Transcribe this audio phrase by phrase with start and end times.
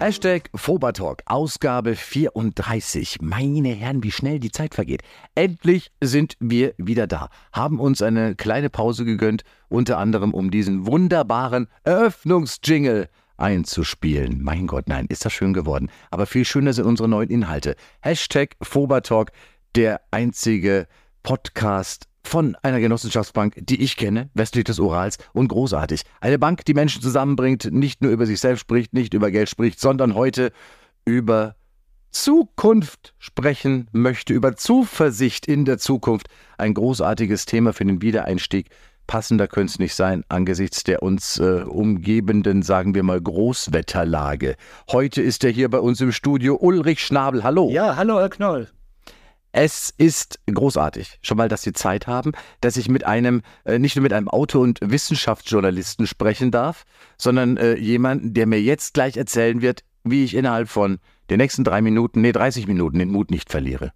[0.00, 3.18] Hashtag Fobertalk, Ausgabe 34.
[3.20, 5.02] Meine Herren, wie schnell die Zeit vergeht.
[5.34, 10.86] Endlich sind wir wieder da, haben uns eine kleine Pause gegönnt, unter anderem um diesen
[10.86, 14.42] wunderbaren Eröffnungsjingle einzuspielen.
[14.42, 15.90] Mein Gott, nein, ist das schön geworden.
[16.10, 17.76] Aber viel schöner sind unsere neuen Inhalte.
[18.00, 19.32] Hashtag Fobertalk,
[19.74, 20.88] der einzige
[21.22, 26.02] Podcast von einer Genossenschaftsbank, die ich kenne, westlich des Urals und großartig.
[26.20, 29.80] Eine Bank, die Menschen zusammenbringt, nicht nur über sich selbst spricht, nicht über Geld spricht,
[29.80, 30.52] sondern heute
[31.04, 31.56] über
[32.10, 36.28] Zukunft sprechen möchte, über Zuversicht in der Zukunft.
[36.58, 38.70] Ein großartiges Thema für den Wiedereinstieg.
[39.06, 44.54] Passender könnte es nicht sein angesichts der uns äh, umgebenden, sagen wir mal, Großwetterlage.
[44.90, 47.42] Heute ist er hier bei uns im Studio, Ulrich Schnabel.
[47.42, 47.70] Hallo.
[47.70, 48.68] Ja, hallo, Herr Knoll.
[49.52, 53.96] Es ist großartig, schon mal, dass Sie Zeit haben, dass ich mit einem, äh, nicht
[53.96, 56.84] nur mit einem Auto- und Wissenschaftsjournalisten sprechen darf,
[57.16, 60.98] sondern äh, jemanden, der mir jetzt gleich erzählen wird, wie ich innerhalb von
[61.30, 63.92] den nächsten drei Minuten, nee, 30 Minuten den Mut nicht verliere.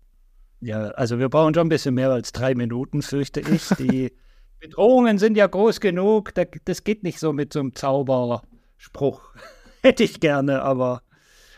[0.60, 3.68] Ja, also wir brauchen schon ein bisschen mehr als drei Minuten, fürchte ich.
[3.78, 4.12] Die
[4.60, 6.32] Bedrohungen sind ja groß genug,
[6.64, 9.20] das geht nicht so mit so einem Zauberspruch.
[9.82, 11.02] Hätte ich gerne, aber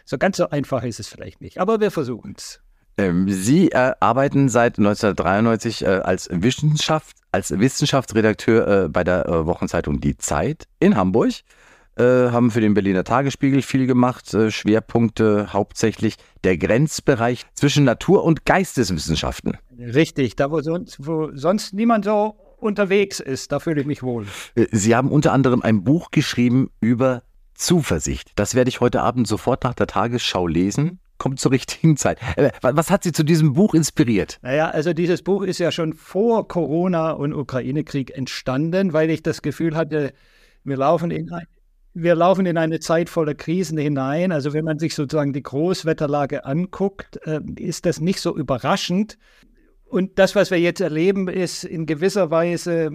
[0.04, 1.60] so ganz so einfach ist es vielleicht nicht.
[1.60, 2.60] Aber wir versuchen es.
[2.98, 9.46] Ähm, Sie äh, arbeiten seit 1993 äh, als, Wissenschaft, als Wissenschaftsredakteur äh, bei der äh,
[9.46, 11.32] Wochenzeitung Die Zeit in Hamburg.
[11.98, 14.32] Äh, haben für den Berliner Tagesspiegel viel gemacht.
[14.34, 19.56] Äh, Schwerpunkte hauptsächlich der Grenzbereich zwischen Natur- und Geisteswissenschaften.
[19.78, 24.26] Richtig, da wo sonst, wo sonst niemand so unterwegs ist, da fühle ich mich wohl.
[24.72, 27.22] Sie haben unter anderem ein Buch geschrieben über
[27.54, 28.32] Zuversicht.
[28.36, 32.18] Das werde ich heute Abend sofort nach der Tagesschau lesen kommt zur richtigen Zeit.
[32.36, 34.38] Äh, was hat Sie zu diesem Buch inspiriert?
[34.42, 39.42] Naja, also dieses Buch ist ja schon vor Corona und Ukraine-Krieg entstanden, weil ich das
[39.42, 40.12] Gefühl hatte,
[40.64, 41.30] wir laufen in
[41.98, 44.30] wir laufen in eine Zeit voller Krisen hinein.
[44.30, 49.16] Also wenn man sich sozusagen die Großwetterlage anguckt, äh, ist das nicht so überraschend.
[49.88, 52.90] Und das, was wir jetzt erleben, ist in gewisser Weise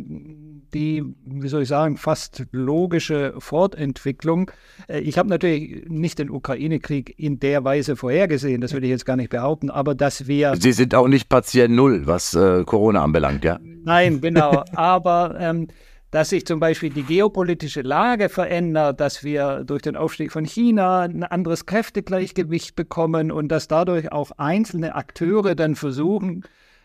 [0.73, 4.51] die, wie soll ich sagen, fast logische Fortentwicklung.
[4.87, 9.05] Äh, ich habe natürlich nicht den Ukraine-Krieg in der Weise vorhergesehen, das würde ich jetzt
[9.05, 10.55] gar nicht behaupten, aber dass wir.
[10.55, 13.59] Sie sind auch nicht Patient Null, was äh, Corona anbelangt, ja?
[13.61, 14.63] Nein, genau.
[14.75, 15.67] aber ähm,
[16.11, 21.01] dass sich zum Beispiel die geopolitische Lage verändert, dass wir durch den Aufstieg von China
[21.01, 26.43] ein anderes Kräftegleichgewicht bekommen und dass dadurch auch einzelne Akteure dann versuchen,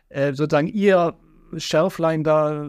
[0.08, 1.14] äh, sozusagen ihr
[1.56, 2.69] Schärflein da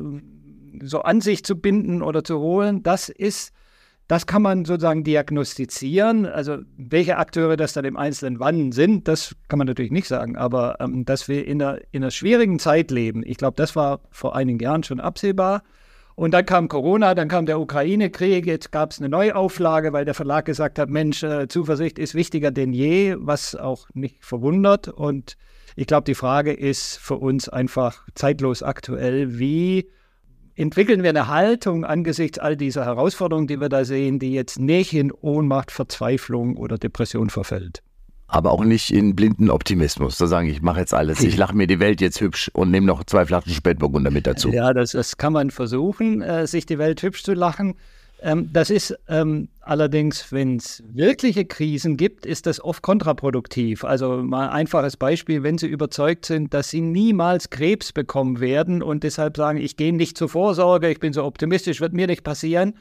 [0.83, 3.53] so an sich zu binden oder zu holen, das ist,
[4.07, 6.25] das kann man sozusagen diagnostizieren.
[6.25, 10.37] Also welche Akteure das dann im Einzelnen wann sind, das kann man natürlich nicht sagen.
[10.37, 14.01] Aber ähm, dass wir in einer, in einer schwierigen Zeit leben, ich glaube, das war
[14.11, 15.63] vor einigen Jahren schon absehbar.
[16.15, 20.15] Und dann kam Corona, dann kam der Ukraine-Krieg, jetzt gab es eine Neuauflage, weil der
[20.15, 24.87] Verlag gesagt hat, Mensch, äh, Zuversicht ist wichtiger denn je, was auch nicht verwundert.
[24.87, 25.37] Und
[25.75, 29.91] ich glaube, die Frage ist für uns einfach zeitlos aktuell, wie
[30.57, 34.93] entwickeln wir eine Haltung angesichts all dieser Herausforderungen, die wir da sehen, die jetzt nicht
[34.93, 37.83] in Ohnmacht, Verzweiflung oder Depression verfällt.
[38.29, 40.17] Aber auch nicht in blinden Optimismus.
[40.17, 42.85] Da sagen, ich mache jetzt alles, ich lache mir die Welt jetzt hübsch und nehme
[42.85, 44.49] noch zwei Flaschen Spätburgunder mit dazu.
[44.49, 47.75] Ja, das, das kann man versuchen, äh, sich die Welt hübsch zu lachen.
[48.21, 53.83] Ähm, das ist ähm, allerdings, wenn es wirkliche Krisen gibt, ist das oft kontraproduktiv.
[53.83, 58.81] Also mal ein einfaches Beispiel, wenn Sie überzeugt sind, dass Sie niemals Krebs bekommen werden
[58.81, 62.23] und deshalb sagen, ich gehe nicht zur Vorsorge, ich bin so optimistisch, wird mir nicht
[62.23, 62.73] passieren,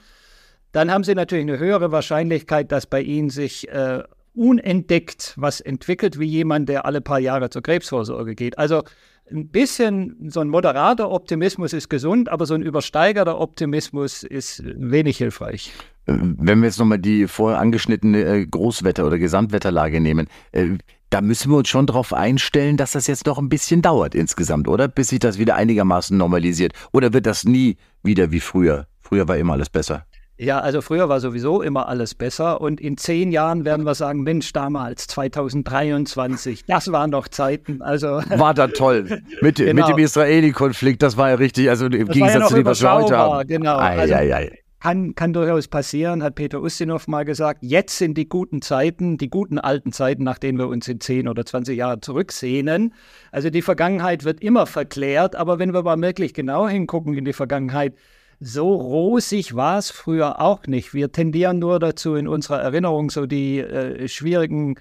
[0.72, 4.02] dann haben Sie natürlich eine höhere Wahrscheinlichkeit, dass bei Ihnen sich äh,
[4.34, 8.58] unentdeckt was entwickelt, wie jemand, der alle paar Jahre zur Krebsvorsorge geht.
[8.58, 8.84] Also
[9.30, 15.18] ein bisschen so ein moderater Optimismus ist gesund, aber so ein übersteigerter Optimismus ist wenig
[15.18, 15.72] hilfreich.
[16.06, 20.78] Wenn wir jetzt nochmal die vorher angeschnittene äh, Großwetter- oder Gesamtwetterlage nehmen, äh,
[21.10, 24.68] da müssen wir uns schon darauf einstellen, dass das jetzt noch ein bisschen dauert insgesamt,
[24.68, 24.88] oder?
[24.88, 26.72] Bis sich das wieder einigermaßen normalisiert.
[26.92, 28.86] Oder wird das nie wieder wie früher?
[29.00, 30.06] Früher war immer alles besser.
[30.38, 34.22] Ja, also früher war sowieso immer alles besser und in zehn Jahren werden wir sagen,
[34.22, 37.80] Mensch, damals 2023, das waren doch Zeiten.
[37.80, 38.06] Also
[38.36, 39.86] war da toll mit, genau.
[39.86, 42.82] mit dem Israeli-Konflikt, das war ja richtig, also im das Gegensatz ja zu dem, was
[42.82, 43.48] wir heute haben.
[43.48, 43.78] Genau.
[43.78, 44.58] Ei, also, ei, ei.
[44.78, 47.60] Kann, kann durchaus passieren, hat Peter Ustinov mal gesagt.
[47.62, 51.28] Jetzt sind die guten Zeiten, die guten alten Zeiten, nach denen wir uns in 10
[51.28, 52.92] oder 20 Jahren zurücksehnen.
[53.32, 57.32] Also die Vergangenheit wird immer verklärt, aber wenn wir mal wirklich genau hingucken in die
[57.32, 57.94] Vergangenheit,
[58.40, 60.92] so rosig war es früher auch nicht.
[60.94, 64.76] Wir tendieren nur dazu, in unserer Erinnerung so die äh, schwierigen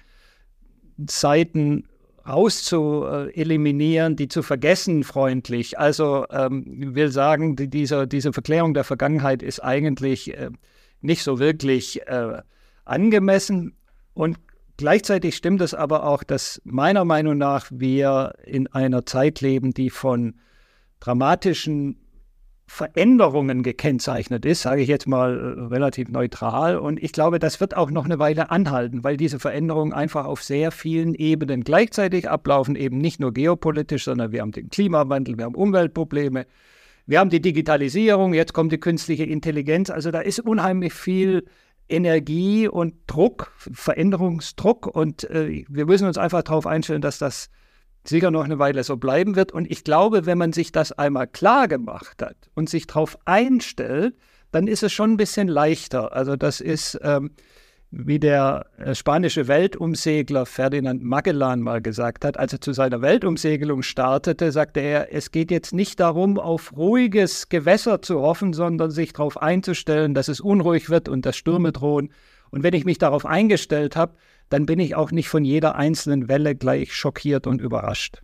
[1.06, 1.88] Zeiten
[2.28, 5.78] rauszueliminieren, die zu vergessen freundlich.
[5.78, 10.50] Also ähm, will sagen, die, diese, diese Verklärung der Vergangenheit ist eigentlich äh,
[11.00, 12.42] nicht so wirklich äh,
[12.84, 13.76] angemessen.
[14.12, 14.38] Und
[14.76, 19.90] gleichzeitig stimmt es aber auch, dass meiner Meinung nach wir in einer Zeit leben, die
[19.90, 20.34] von
[21.00, 22.05] dramatischen
[22.68, 26.76] Veränderungen gekennzeichnet ist, sage ich jetzt mal äh, relativ neutral.
[26.78, 30.42] Und ich glaube, das wird auch noch eine Weile anhalten, weil diese Veränderungen einfach auf
[30.42, 35.44] sehr vielen Ebenen gleichzeitig ablaufen, eben nicht nur geopolitisch, sondern wir haben den Klimawandel, wir
[35.44, 36.46] haben Umweltprobleme,
[37.06, 39.90] wir haben die Digitalisierung, jetzt kommt die künstliche Intelligenz.
[39.90, 41.44] Also da ist unheimlich viel
[41.88, 44.86] Energie und Druck, Veränderungsdruck.
[44.86, 47.48] Und äh, wir müssen uns einfach darauf einstellen, dass das
[48.08, 49.52] sicher noch eine Weile so bleiben wird.
[49.52, 54.14] Und ich glaube, wenn man sich das einmal klar gemacht hat und sich darauf einstellt,
[54.52, 56.12] dann ist es schon ein bisschen leichter.
[56.12, 57.30] Also das ist, ähm,
[57.90, 63.82] wie der äh, spanische Weltumsegler Ferdinand Magellan mal gesagt hat, als er zu seiner Weltumsegelung
[63.82, 69.12] startete, sagte er, es geht jetzt nicht darum, auf ruhiges Gewässer zu hoffen, sondern sich
[69.12, 72.10] darauf einzustellen, dass es unruhig wird und dass Stürme drohen.
[72.50, 74.14] Und wenn ich mich darauf eingestellt habe,
[74.48, 78.22] dann bin ich auch nicht von jeder einzelnen Welle gleich schockiert und überrascht.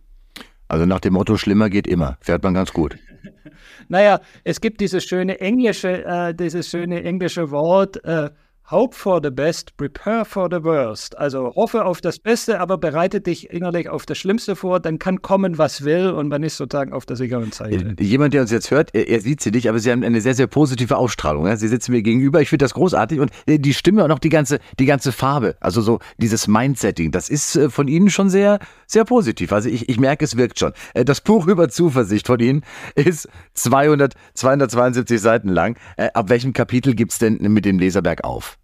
[0.67, 2.97] Also nach dem Motto, schlimmer geht immer, fährt man ganz gut.
[3.87, 8.29] naja, es gibt dieses schöne englische, äh, dieses schöne englische Wort, äh,
[8.71, 11.17] Hope for the best, prepare for the worst.
[11.17, 15.21] Also hoffe auf das Beste, aber bereite dich innerlich auf das Schlimmste vor, dann kann
[15.21, 17.95] kommen, was will und man ist sozusagen auf der sicheren Seite.
[17.99, 20.33] Jemand, der uns jetzt hört, er, er sieht sie nicht, aber sie haben eine sehr,
[20.33, 21.53] sehr positive Ausstrahlung.
[21.57, 24.29] Sie sitzen mir gegenüber, ich finde das großartig und äh, die Stimme und auch die
[24.29, 28.59] ganze, die ganze Farbe, also so dieses Mindsetting, das ist äh, von Ihnen schon sehr,
[28.93, 29.51] sehr positiv.
[29.51, 30.73] Also ich, ich merke, es wirkt schon.
[30.93, 32.63] Das Buch über Zuversicht von Ihnen
[32.95, 35.77] ist 200, 272 Seiten lang.
[35.97, 38.57] Ab welchem Kapitel gibt es denn mit dem Leserberg auf?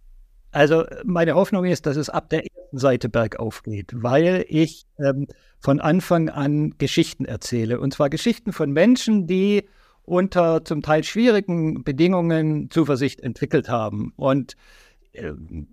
[0.52, 5.28] Also meine Hoffnung ist, dass es ab der ersten Seite bergauf geht, weil ich ähm,
[5.60, 7.78] von Anfang an Geschichten erzähle.
[7.78, 9.68] Und zwar Geschichten von Menschen, die
[10.02, 14.12] unter zum Teil schwierigen Bedingungen Zuversicht entwickelt haben.
[14.16, 14.56] Und äh,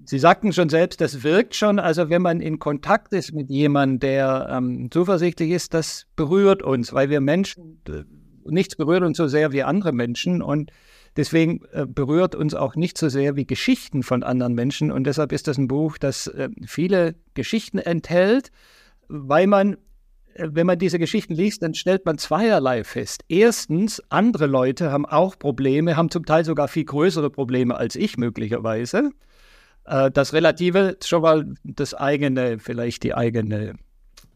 [0.05, 1.77] Sie sagten schon selbst, das wirkt schon.
[1.79, 6.91] Also wenn man in Kontakt ist mit jemandem, der ähm, zuversichtlich ist, das berührt uns,
[6.91, 8.03] weil wir Menschen, äh,
[8.45, 10.41] nichts berührt uns so sehr wie andere Menschen.
[10.41, 10.71] Und
[11.17, 14.91] Deswegen äh, berührt uns auch nicht so sehr wie Geschichten von anderen Menschen.
[14.91, 18.51] Und deshalb ist das ein Buch, das äh, viele Geschichten enthält,
[19.07, 19.77] weil man,
[20.35, 23.23] äh, wenn man diese Geschichten liest, dann stellt man zweierlei fest.
[23.29, 28.17] Erstens, andere Leute haben auch Probleme, haben zum Teil sogar viel größere Probleme als ich
[28.17, 29.09] möglicherweise.
[29.87, 33.73] Äh, das Relative schon mal das eigene, vielleicht die eigene,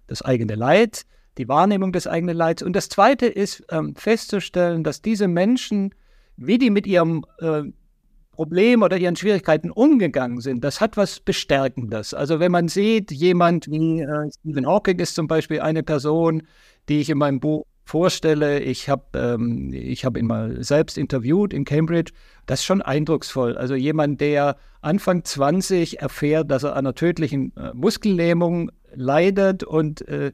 [0.07, 1.03] das eigene Leid,
[1.37, 2.63] die Wahrnehmung des eigenen Leids.
[2.63, 5.93] Und das Zweite ist ähm, festzustellen, dass diese Menschen
[6.37, 7.63] wie die mit ihrem äh,
[8.31, 12.13] Problem oder ihren Schwierigkeiten umgegangen sind, das hat was Bestärkendes.
[12.13, 16.43] Also wenn man sieht, jemand wie äh, Stephen Hawking ist zum Beispiel eine Person,
[16.89, 18.61] die ich in meinem Buch vorstelle.
[18.61, 22.13] Ich habe ähm, hab ihn mal selbst interviewt in Cambridge.
[22.45, 23.57] Das ist schon eindrucksvoll.
[23.57, 30.07] Also jemand, der Anfang 20 erfährt, dass er an einer tödlichen äh, Muskellähmung leidet und
[30.07, 30.31] äh,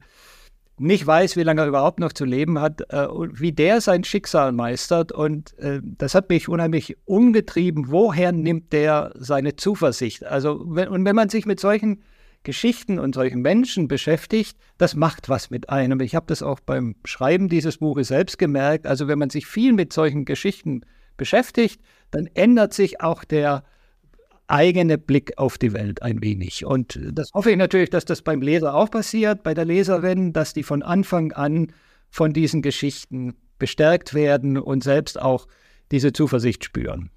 [0.78, 4.04] nicht weiß, wie lange er überhaupt noch zu leben hat, äh, und wie der sein
[4.04, 5.10] Schicksal meistert.
[5.10, 7.86] Und äh, das hat mich unheimlich umgetrieben.
[7.88, 10.24] Woher nimmt der seine Zuversicht?
[10.24, 12.04] Also, wenn, und wenn man sich mit solchen
[12.42, 16.00] Geschichten und solchen Menschen beschäftigt, das macht was mit einem.
[16.00, 18.86] Ich habe das auch beim Schreiben dieses Buches selbst gemerkt.
[18.86, 20.82] Also, wenn man sich viel mit solchen Geschichten
[21.16, 21.80] beschäftigt,
[22.10, 23.64] dann ändert sich auch der
[24.46, 26.64] eigene Blick auf die Welt ein wenig.
[26.64, 30.54] Und das hoffe ich natürlich, dass das beim Leser auch passiert, bei der Leserin, dass
[30.54, 31.72] die von Anfang an
[32.10, 35.46] von diesen Geschichten bestärkt werden und selbst auch
[35.90, 37.10] diese Zuversicht spüren.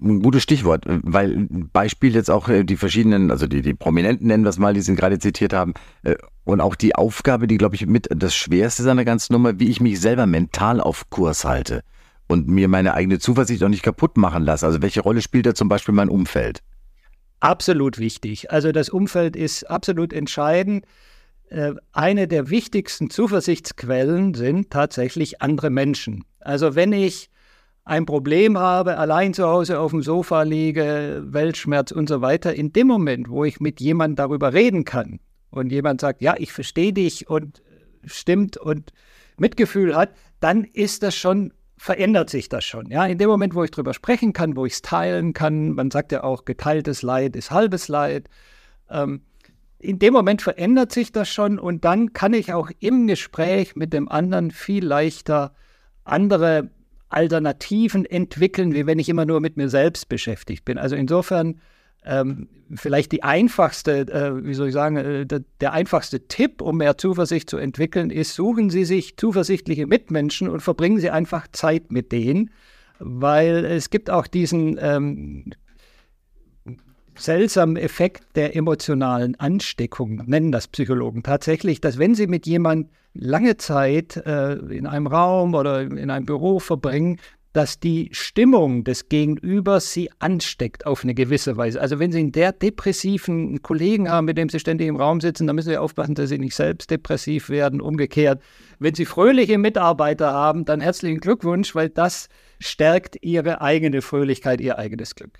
[0.00, 4.44] Ein gutes Stichwort, weil Beispiel jetzt auch äh, die verschiedenen, also die, die Prominenten nennen
[4.44, 5.72] wir es mal, die Sie gerade zitiert haben,
[6.02, 9.68] äh, und auch die Aufgabe, die, glaube ich, mit das Schwerste seiner ganzen Nummer, wie
[9.68, 11.82] ich mich selber mental auf Kurs halte
[12.28, 14.66] und mir meine eigene Zuversicht auch nicht kaputt machen lasse.
[14.66, 16.62] Also welche Rolle spielt da zum Beispiel mein Umfeld?
[17.40, 18.50] Absolut wichtig.
[18.50, 20.84] Also das Umfeld ist absolut entscheidend.
[21.48, 26.24] Äh, eine der wichtigsten Zuversichtsquellen sind tatsächlich andere Menschen.
[26.40, 27.30] Also wenn ich
[27.86, 32.72] ein Problem habe, allein zu Hause auf dem Sofa liege, Weltschmerz und so weiter, in
[32.72, 36.92] dem Moment, wo ich mit jemandem darüber reden kann und jemand sagt, ja, ich verstehe
[36.92, 37.62] dich und
[38.04, 38.92] stimmt und
[39.38, 42.90] Mitgefühl hat, dann ist das schon verändert sich das schon.
[42.90, 45.90] Ja, in dem Moment, wo ich drüber sprechen kann, wo ich es teilen kann, man
[45.90, 48.28] sagt ja auch, geteiltes Leid ist halbes Leid.
[48.90, 49.20] Ähm,
[49.78, 53.92] in dem Moment verändert sich das schon und dann kann ich auch im Gespräch mit
[53.92, 55.54] dem anderen viel leichter
[56.02, 56.70] andere
[57.16, 60.76] Alternativen entwickeln, wie wenn ich immer nur mit mir selbst beschäftigt bin.
[60.76, 61.60] Also insofern
[62.04, 66.76] ähm, vielleicht die einfachste, äh, wie soll ich sagen, äh, der, der, einfachste Tipp, um
[66.76, 71.90] mehr Zuversicht zu entwickeln, ist, suchen Sie sich zuversichtliche Mitmenschen und verbringen Sie einfach Zeit
[71.90, 72.50] mit denen,
[72.98, 75.52] weil es gibt auch diesen, ähm,
[77.16, 83.56] seltsamen Effekt der emotionalen Ansteckung, nennen das Psychologen tatsächlich, dass wenn sie mit jemand lange
[83.56, 87.18] Zeit äh, in einem Raum oder in einem Büro verbringen,
[87.56, 91.80] dass die Stimmung des Gegenübers sie ansteckt auf eine gewisse Weise.
[91.80, 95.46] Also wenn Sie einen der depressiven Kollegen haben, mit dem Sie ständig im Raum sitzen,
[95.46, 97.80] dann müssen Sie aufpassen, dass Sie nicht selbst depressiv werden.
[97.80, 98.42] Umgekehrt,
[98.78, 102.28] wenn Sie fröhliche Mitarbeiter haben, dann herzlichen Glückwunsch, weil das
[102.60, 105.38] stärkt Ihre eigene Fröhlichkeit, Ihr eigenes Glück.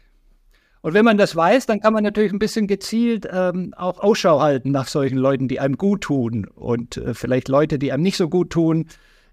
[0.86, 4.40] Und wenn man das weiß, dann kann man natürlich ein bisschen gezielt ähm, auch Ausschau
[4.40, 8.16] halten nach solchen Leuten, die einem gut tun und äh, vielleicht Leute, die einem nicht
[8.16, 8.86] so gut tun.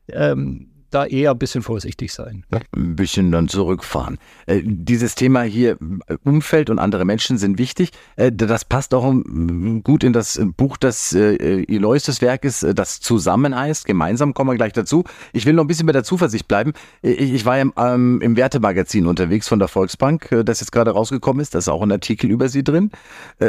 [0.08, 2.46] Ähm, da eher ein bisschen vorsichtig sein.
[2.76, 4.18] Ein bisschen dann zurückfahren.
[4.46, 7.92] Äh, dieses Thema hier, äh, Umfeld und andere Menschen sind wichtig.
[8.16, 12.74] Äh, das passt auch um, gut in das Buch, das äh, Elois Werk ist, äh,
[12.74, 13.86] das zusammen heißt.
[13.86, 15.04] Gemeinsam kommen wir gleich dazu.
[15.32, 16.74] Ich will noch ein bisschen bei der Zuversicht bleiben.
[17.02, 20.92] Ich, ich war im, ähm, im Wertemagazin unterwegs von der Volksbank, äh, das jetzt gerade
[20.92, 21.56] rausgekommen ist.
[21.56, 22.92] Da ist auch ein Artikel über sie drin.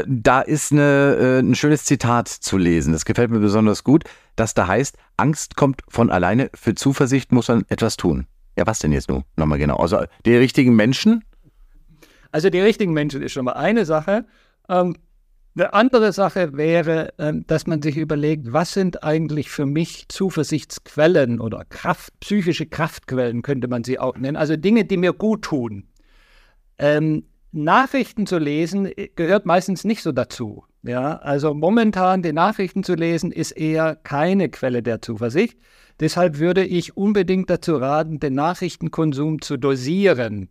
[0.06, 2.92] da ist eine, ein schönes Zitat zu lesen.
[2.92, 4.04] Das gefällt mir besonders gut
[4.36, 8.26] das da heißt, Angst kommt von alleine, für Zuversicht muss man etwas tun.
[8.56, 9.24] Ja, was denn jetzt nun?
[9.36, 9.76] Nochmal genau.
[9.76, 11.24] Also die richtigen Menschen?
[12.30, 14.26] Also die richtigen Menschen ist schon mal eine Sache.
[14.68, 14.96] Ähm,
[15.56, 21.40] eine andere Sache wäre, ähm, dass man sich überlegt, was sind eigentlich für mich Zuversichtsquellen
[21.40, 24.36] oder Kraft, psychische Kraftquellen könnte man sie auch nennen.
[24.36, 25.86] Also Dinge, die mir gut tun.
[26.78, 30.64] Ähm, Nachrichten zu lesen äh, gehört meistens nicht so dazu.
[30.86, 35.58] Ja, also momentan die Nachrichten zu lesen ist eher keine Quelle der Zuversicht.
[35.98, 40.50] Deshalb würde ich unbedingt dazu raten, den Nachrichtenkonsum zu dosieren.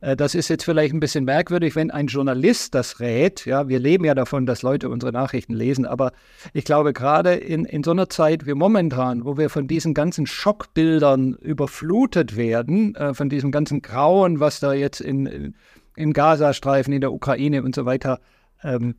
[0.00, 3.44] Äh, das ist jetzt vielleicht ein bisschen merkwürdig, wenn ein Journalist das rät.
[3.44, 5.84] Ja, wir leben ja davon, dass Leute unsere Nachrichten lesen.
[5.84, 6.12] Aber
[6.54, 10.26] ich glaube, gerade in, in so einer Zeit wie momentan, wo wir von diesen ganzen
[10.26, 15.54] Schockbildern überflutet werden, äh, von diesem ganzen Grauen, was da jetzt in,
[15.96, 18.20] im Gazastreifen, in der Ukraine und so weiter
[18.62, 18.94] ähm,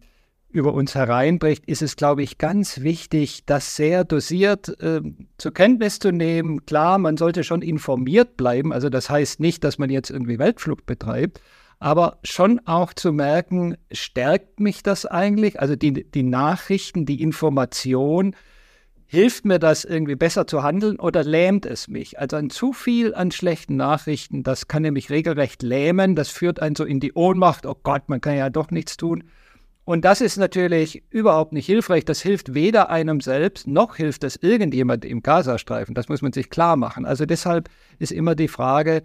[0.49, 5.01] über uns hereinbricht, ist es, glaube ich, ganz wichtig, das sehr dosiert äh,
[5.37, 6.65] zur Kenntnis zu nehmen.
[6.65, 8.71] Klar, man sollte schon informiert bleiben.
[8.71, 11.41] Also das heißt nicht, dass man jetzt irgendwie Weltflug betreibt,
[11.79, 15.59] aber schon auch zu merken, stärkt mich das eigentlich?
[15.59, 18.35] Also die, die Nachrichten, die Information,
[19.09, 22.19] Hilft mir das irgendwie besser zu handeln oder lähmt es mich?
[22.19, 26.13] Also ein zu viel an schlechten Nachrichten, das kann nämlich regelrecht lähmen.
[26.17, 27.65] Das führt einen so in die Ohnmacht.
[27.65, 29.23] Oh Gott, man kann ja doch nichts tun.
[29.87, 32.03] Und das ist natürlich überhaupt nicht hilfreich.
[32.03, 35.95] Das hilft weder einem selbst, noch hilft es irgendjemand im Gazastreifen.
[35.95, 37.05] Das muss man sich klar machen.
[37.05, 39.03] Also deshalb ist immer die Frage,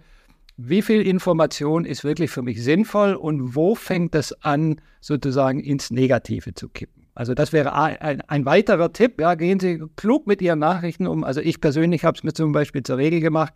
[0.57, 5.89] wie viel Information ist wirklich für mich sinnvoll und wo fängt es an, sozusagen ins
[5.89, 7.07] Negative zu kippen?
[7.15, 9.21] Also das wäre ein, ein, weiterer Tipp.
[9.21, 11.23] Ja, gehen Sie klug mit Ihren Nachrichten um.
[11.23, 13.53] Also ich persönlich habe es mir zum Beispiel zur Regel gemacht,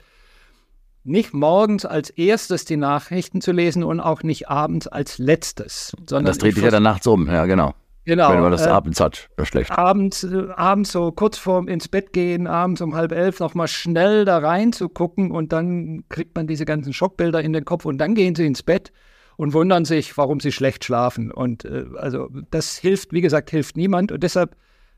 [1.08, 5.96] nicht morgens als erstes die Nachrichten zu lesen und auch nicht abends als letztes.
[6.08, 7.74] Sondern das dreht sich ja dann nachts um, ja genau.
[8.08, 8.32] Genau.
[8.32, 9.72] Wenn man das äh, abends hat, das ist schlecht.
[9.72, 14.24] Abends, äh, abends so kurz vorm ins Bett gehen, abends um halb elf nochmal schnell
[14.24, 17.98] da rein zu gucken und dann kriegt man diese ganzen Schockbilder in den Kopf und
[17.98, 18.94] dann gehen sie ins Bett
[19.36, 21.32] und wundern sich, warum sie schlecht schlafen.
[21.32, 24.14] Und äh, also das hilft, wie gesagt, hilft niemand.
[24.14, 24.56] Und deshalb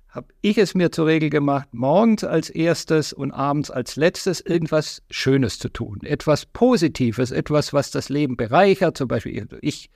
[0.10, 5.04] habe ich es mir zur Regel gemacht, morgens als erstes und abends als letztes irgendwas
[5.10, 6.00] Schönes zu tun.
[6.04, 8.98] Etwas Positives, etwas, was das Leben bereichert.
[8.98, 9.90] Zum Beispiel, ich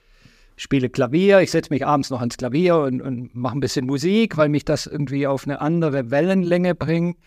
[0.56, 4.38] spiele Klavier, ich setze mich abends noch ans Klavier und, und mache ein bisschen Musik,
[4.38, 7.18] weil mich das irgendwie auf eine andere Wellenlänge bringt.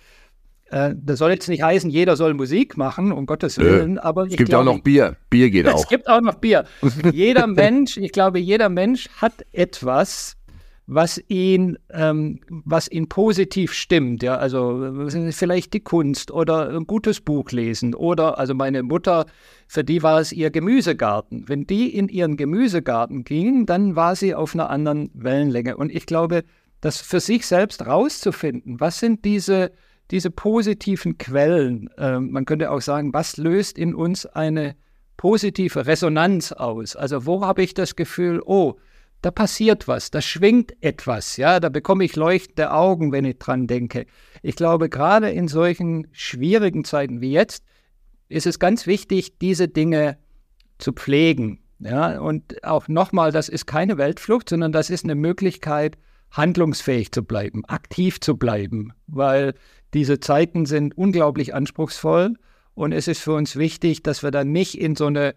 [0.71, 4.37] Äh, das soll jetzt nicht heißen, jeder soll Musik machen, um Gottes Willen, aber es
[4.37, 5.17] gibt glaube, auch noch Bier.
[5.31, 5.79] Bier geht auch.
[5.79, 6.65] Es gibt auch noch Bier.
[7.13, 10.37] jeder Mensch, ich glaube, jeder Mensch hat etwas,
[10.87, 14.23] was ihn, ähm, was ihn positiv stimmt.
[14.23, 19.27] Ja, also vielleicht die Kunst oder ein gutes Buch lesen oder, also meine Mutter,
[19.67, 21.49] für die war es ihr Gemüsegarten.
[21.49, 25.77] Wenn die in ihren Gemüsegarten ging, dann war sie auf einer anderen Wellenlänge.
[25.77, 26.45] Und ich glaube,
[26.81, 29.73] das für sich selbst rauszufinden, was sind diese
[30.11, 34.77] diese positiven Quellen, äh, man könnte auch sagen, was löst in uns eine
[35.17, 36.95] positive Resonanz aus?
[36.97, 38.77] Also wo habe ich das Gefühl, oh,
[39.27, 43.67] da passiert was, da schwingt etwas, ja, da bekomme ich leuchtende Augen, wenn ich dran
[43.67, 44.07] denke.
[44.41, 47.65] Ich glaube, gerade in solchen schwierigen Zeiten wie jetzt
[48.29, 50.17] ist es ganz wichtig, diese Dinge
[50.79, 51.59] zu pflegen.
[51.81, 55.99] Ja, und auch nochmal, das ist keine Weltflucht, sondern das ist eine Möglichkeit,
[56.31, 59.55] handlungsfähig zu bleiben, aktiv zu bleiben, weil
[59.93, 62.35] diese Zeiten sind unglaublich anspruchsvoll
[62.75, 65.35] und es ist für uns wichtig, dass wir dann nicht in so eine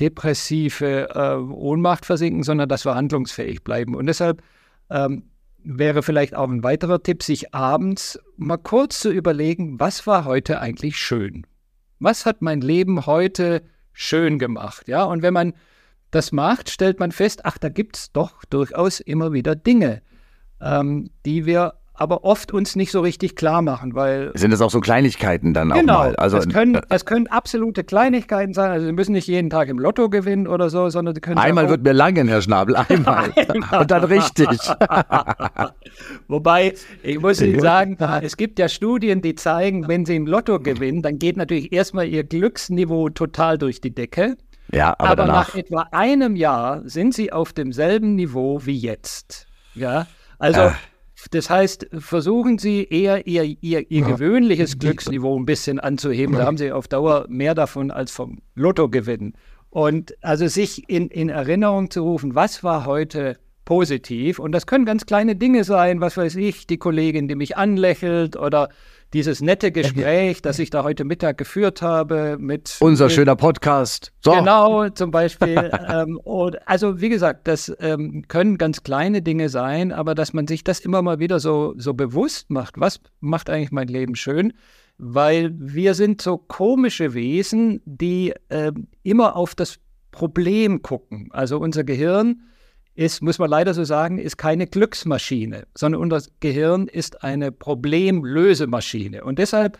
[0.00, 3.94] depressive äh, Ohnmacht versinken, sondern dass wir handlungsfähig bleiben.
[3.94, 4.42] Und deshalb
[4.90, 5.24] ähm,
[5.64, 10.60] wäre vielleicht auch ein weiterer Tipp, sich abends mal kurz zu überlegen, was war heute
[10.60, 11.46] eigentlich schön?
[11.98, 14.88] Was hat mein Leben heute schön gemacht?
[14.88, 15.52] Ja, und wenn man
[16.10, 20.02] das macht, stellt man fest, ach, da gibt es doch durchaus immer wieder Dinge,
[20.60, 24.32] ähm, die wir aber oft uns nicht so richtig klar machen, weil.
[24.34, 26.16] Sind das auch so Kleinigkeiten dann genau, auch mal?
[26.16, 28.72] Also, es können, es können absolute Kleinigkeiten sein.
[28.72, 31.38] Also, Sie müssen nicht jeden Tag im Lotto gewinnen oder so, sondern Sie können.
[31.38, 33.32] Einmal wird mir langen, Herr Schnabel, einmal.
[33.78, 34.48] Und dann richtig.
[36.28, 40.58] Wobei, ich muss Ihnen sagen, es gibt ja Studien, die zeigen, wenn Sie im Lotto
[40.58, 44.36] gewinnen, dann geht natürlich erstmal Ihr Glücksniveau total durch die Decke.
[44.72, 45.48] Ja, aber, aber danach.
[45.48, 49.46] nach etwa einem Jahr sind Sie auf demselben Niveau wie jetzt.
[49.76, 50.08] Ja,
[50.40, 50.60] also.
[50.62, 50.70] Äh.
[51.30, 56.36] Das heißt, versuchen Sie eher Ihr, Ihr, Ihr gewöhnliches Glücksniveau ein bisschen anzuheben.
[56.36, 59.34] Da haben Sie auf Dauer mehr davon als vom Lottogewinn.
[59.70, 64.38] Und also sich in, in Erinnerung zu rufen, was war heute positiv?
[64.38, 68.36] Und das können ganz kleine Dinge sein, was weiß ich, die Kollegin, die mich anlächelt
[68.36, 68.68] oder
[69.12, 72.76] dieses nette Gespräch, das ich da heute Mittag geführt habe mit.
[72.80, 74.12] Unser mit, schöner Podcast.
[74.20, 74.32] So.
[74.32, 75.70] Genau, zum Beispiel.
[75.88, 80.46] ähm, und, also, wie gesagt, das ähm, können ganz kleine Dinge sein, aber dass man
[80.46, 84.54] sich das immer mal wieder so, so bewusst macht, was macht eigentlich mein Leben schön?
[84.98, 89.78] Weil wir sind so komische Wesen, die äh, immer auf das
[90.10, 91.28] Problem gucken.
[91.32, 92.42] Also unser Gehirn
[92.94, 99.24] ist, muss man leider so sagen, ist keine Glücksmaschine, sondern unser Gehirn ist eine Problemlösemaschine.
[99.24, 99.78] Und deshalb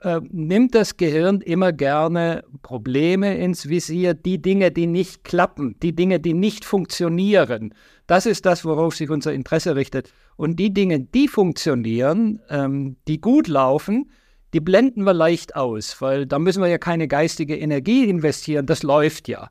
[0.00, 5.94] äh, nimmt das Gehirn immer gerne Probleme ins Visier, die Dinge, die nicht klappen, die
[5.94, 7.74] Dinge, die nicht funktionieren.
[8.06, 10.12] Das ist das, worauf sich unser Interesse richtet.
[10.36, 14.10] Und die Dinge, die funktionieren, ähm, die gut laufen,
[14.52, 18.82] die blenden wir leicht aus, weil da müssen wir ja keine geistige Energie investieren, das
[18.82, 19.50] läuft ja.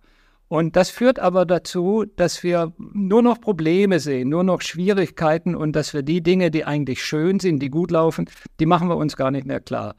[0.54, 5.76] Und das führt aber dazu, dass wir nur noch Probleme sehen, nur noch Schwierigkeiten und
[5.76, 8.30] dass wir die Dinge, die eigentlich schön sind, die gut laufen,
[8.60, 9.96] die machen wir uns gar nicht mehr klar.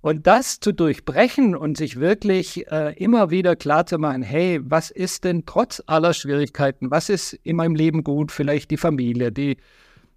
[0.00, 4.92] Und das zu durchbrechen und sich wirklich äh, immer wieder klar zu machen, hey, was
[4.92, 8.30] ist denn trotz aller Schwierigkeiten, was ist in meinem Leben gut?
[8.30, 9.56] Vielleicht die Familie, die,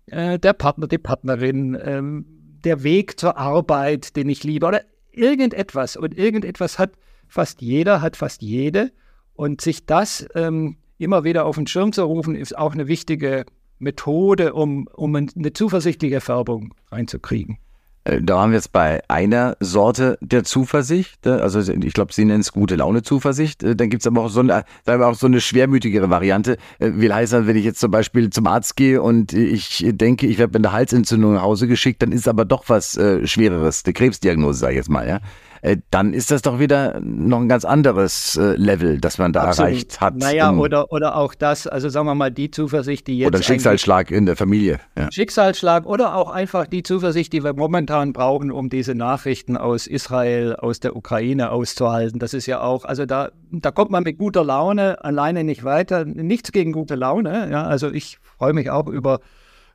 [0.06, 2.26] äh, der Partner, die Partnerin, ähm,
[2.64, 5.98] der Weg zur Arbeit, den ich liebe oder irgendetwas.
[5.98, 6.92] Und irgendetwas hat
[7.28, 8.92] fast jeder, hat fast jede.
[9.36, 13.46] Und sich das ähm, immer wieder auf den Schirm zu rufen, ist auch eine wichtige
[13.80, 17.58] Methode, um, um eine zuversichtliche Färbung reinzukriegen.
[18.04, 21.26] Äh, da waren wir jetzt bei einer Sorte der Zuversicht.
[21.26, 23.64] Äh, also ich glaube, Sie nennen es gute Laune Zuversicht.
[23.64, 26.58] Äh, dann gibt es aber auch so eine, wir auch so eine schwermütigere Variante.
[26.80, 30.58] Will heißen, wenn ich jetzt zum Beispiel zum Arzt gehe und ich denke, ich werde
[30.58, 34.60] mit einer Halsentzündung nach Hause geschickt, dann ist aber doch was äh, Schwereres, eine Krebsdiagnose,
[34.60, 35.20] sage ich jetzt mal, ja.
[35.62, 39.44] Äh, dann ist das doch wieder noch ein ganz anderes äh, Level, das man da
[39.44, 39.72] Absolut.
[39.72, 40.16] erreicht hat.
[40.18, 43.28] Naja, oder, oder auch das, also sagen wir mal, die Zuversicht, die jetzt.
[43.28, 44.80] Oder Schicksalsschlag in der Familie.
[44.98, 45.12] Ja.
[45.12, 50.56] Schicksalsschlag oder auch einfach die Zuversicht, die wir momentan brauchen, um diese Nachrichten aus Israel,
[50.56, 52.20] aus der Ukraine auszuhalten.
[52.20, 56.06] Das ist ja auch, also da, da kommt man mit guter Laune alleine nicht weiter.
[56.06, 57.50] Nichts gegen gute Laune.
[57.52, 59.20] Ja, also ich freue mich auch über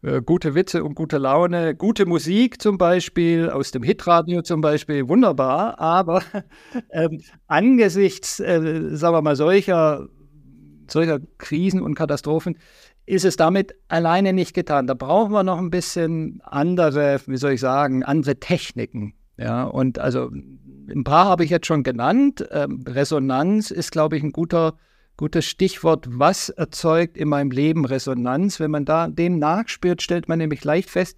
[0.07, 5.09] äh, gute Witze und gute Laune, gute Musik zum Beispiel, aus dem Hitradio zum Beispiel,
[5.09, 5.81] wunderbar.
[5.81, 6.23] Aber
[6.93, 10.07] ähm, angesichts, äh, sagen wir mal, solcher,
[10.89, 12.57] solcher Krisen und Katastrophen
[13.05, 14.87] ist es damit alleine nicht getan.
[14.87, 19.15] Da brauchen wir noch ein bisschen andere, wie soll ich sagen, andere Techniken.
[19.37, 22.47] Ja, und also ein paar habe ich jetzt schon genannt.
[22.53, 24.77] Ähm, Resonanz ist, glaube ich, ein guter
[25.17, 28.61] Gutes Stichwort, was erzeugt in meinem Leben Resonanz?
[28.61, 31.17] Wenn man da dem nachspürt, stellt man nämlich leicht fest,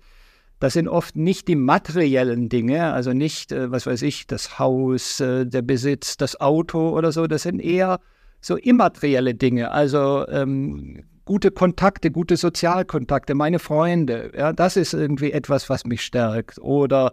[0.61, 5.21] das sind oft nicht die materiellen Dinge, also nicht, äh, was weiß ich, das Haus,
[5.21, 8.01] äh, der Besitz, das Auto oder so, das sind eher
[8.41, 15.33] so immaterielle Dinge, also ähm, gute Kontakte, gute Sozialkontakte, meine Freunde, ja, das ist irgendwie
[15.33, 16.59] etwas, was mich stärkt.
[16.59, 17.13] Oder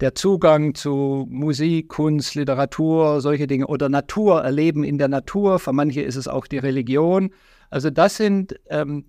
[0.00, 5.58] der Zugang zu Musik, Kunst, Literatur, solche Dinge oder Natur, Erleben in der Natur.
[5.58, 7.30] Für manche ist es auch die Religion.
[7.70, 9.04] Also das sind ähm,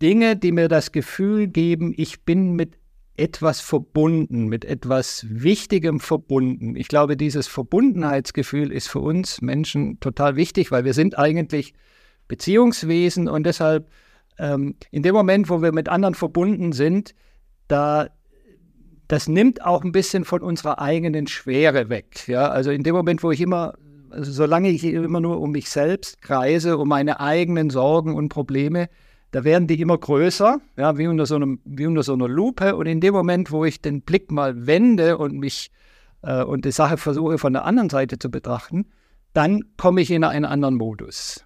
[0.00, 2.78] Dinge, die mir das Gefühl geben, ich bin mit
[3.16, 6.76] etwas verbunden, mit etwas Wichtigem verbunden.
[6.76, 11.72] Ich glaube, dieses Verbundenheitsgefühl ist für uns Menschen total wichtig, weil wir sind eigentlich
[12.28, 13.88] Beziehungswesen und deshalb
[14.38, 17.14] ähm, in dem Moment, wo wir mit anderen verbunden sind,
[17.68, 18.08] da
[19.08, 22.26] das nimmt auch ein bisschen von unserer eigenen Schwere weg.
[22.26, 22.48] Ja?
[22.48, 23.74] Also in dem Moment, wo ich immer,
[24.10, 28.88] also solange ich immer nur um mich selbst kreise, um meine eigenen Sorgen und Probleme,
[29.30, 32.76] da werden die immer größer, ja, wie unter so, einem, wie unter so einer Lupe.
[32.76, 35.70] Und in dem Moment, wo ich den Blick mal wende und mich
[36.22, 38.86] äh, und die Sache versuche von der anderen Seite zu betrachten,
[39.32, 41.44] dann komme ich in einen anderen Modus.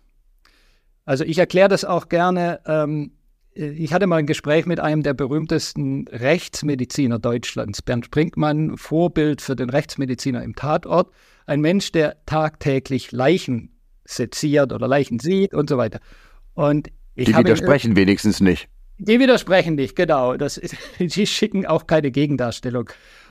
[1.04, 2.60] Also ich erkläre das auch gerne.
[2.66, 3.19] Ähm, äh,
[3.52, 9.56] ich hatte mal ein Gespräch mit einem der berühmtesten Rechtsmediziner Deutschlands, Bernd Brinkmann, Vorbild für
[9.56, 11.10] den Rechtsmediziner im Tatort.
[11.46, 13.70] Ein Mensch, der tagtäglich Leichen
[14.04, 16.00] seziert oder Leichen sieht und so weiter.
[16.54, 18.68] Und die widersprechen ihn, wenigstens nicht.
[18.98, 20.36] Die widersprechen nicht, genau.
[20.36, 20.60] Das
[20.98, 22.88] die schicken auch keine Gegendarstellung.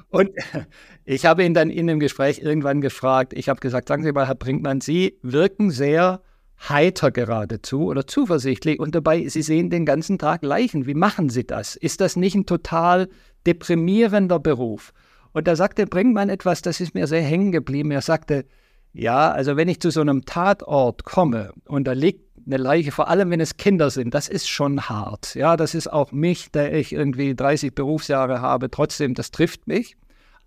[0.10, 0.32] Und
[1.06, 4.28] ich habe ihn dann in dem Gespräch irgendwann gefragt, ich habe gesagt, sagen Sie mal,
[4.28, 6.22] Herr Brinkmann, Sie wirken sehr
[6.68, 10.86] heiter geradezu oder zuversichtlich und dabei, Sie sehen den ganzen Tag Leichen.
[10.86, 11.76] Wie machen Sie das?
[11.76, 13.10] Ist das nicht ein total
[13.46, 14.94] deprimierender Beruf?
[15.32, 17.92] Und da sagte Brinkmann etwas, das ist mir sehr hängen geblieben.
[17.92, 18.46] Er sagte,
[18.92, 23.08] ja, also wenn ich zu so einem Tatort komme und da liegt eine Leiche, vor
[23.08, 25.36] allem wenn es Kinder sind, das ist schon hart.
[25.36, 29.96] Ja, das ist auch mich, der ich irgendwie 30 Berufsjahre habe, trotzdem, das trifft mich.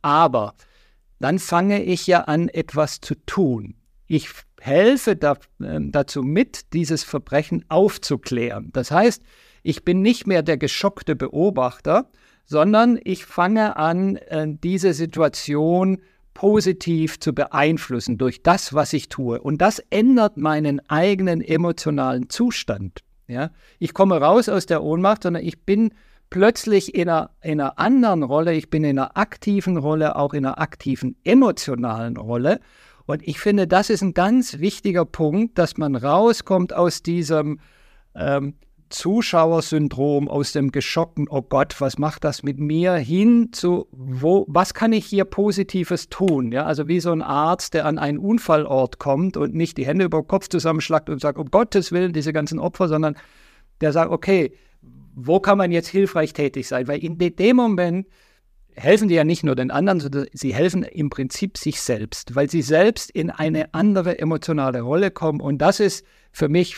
[0.03, 0.55] Aber
[1.20, 3.77] dann fange ich ja an, etwas zu tun.
[4.09, 4.29] Ich
[4.62, 8.70] helfe da, äh, dazu mit, dieses Verbrechen aufzuklären.
[8.72, 9.22] Das heißt,
[9.62, 12.09] ich bin nicht mehr der geschockte Beobachter,
[12.44, 15.98] sondern ich fange an, äh, diese Situation
[16.35, 19.40] positiv zu beeinflussen durch das, was ich tue.
[19.40, 23.01] Und das ändert meinen eigenen emotionalen Zustand.
[23.27, 23.51] Ja?
[23.79, 25.92] Ich komme raus aus der Ohnmacht, sondern ich bin
[26.31, 30.46] plötzlich in einer, in einer anderen Rolle, ich bin in einer aktiven Rolle, auch in
[30.46, 32.61] einer aktiven emotionalen Rolle.
[33.07, 37.61] Und ich finde, das ist ein ganz wichtiger Punkt, dass man rauskommt aus diesem
[38.15, 38.55] ähm,
[38.93, 44.75] Zuschauersyndrom, aus dem geschockten, oh Gott, was macht das mit mir, hin zu, wo, was
[44.75, 46.53] kann ich hier Positives tun?
[46.53, 50.05] Ja, also wie so ein Arzt, der an einen Unfallort kommt und nicht die Hände
[50.05, 53.17] über den Kopf zusammenschlagt und sagt, um Gottes Willen, diese ganzen Opfer, sondern
[53.81, 54.53] der sagt, okay,
[55.15, 56.87] wo kann man jetzt hilfreich tätig sein?
[56.87, 58.07] Weil in dem Moment
[58.74, 62.50] helfen die ja nicht nur den anderen, sondern sie helfen im Prinzip sich selbst, weil
[62.50, 65.40] sie selbst in eine andere emotionale Rolle kommen.
[65.40, 66.76] Und das ist für mich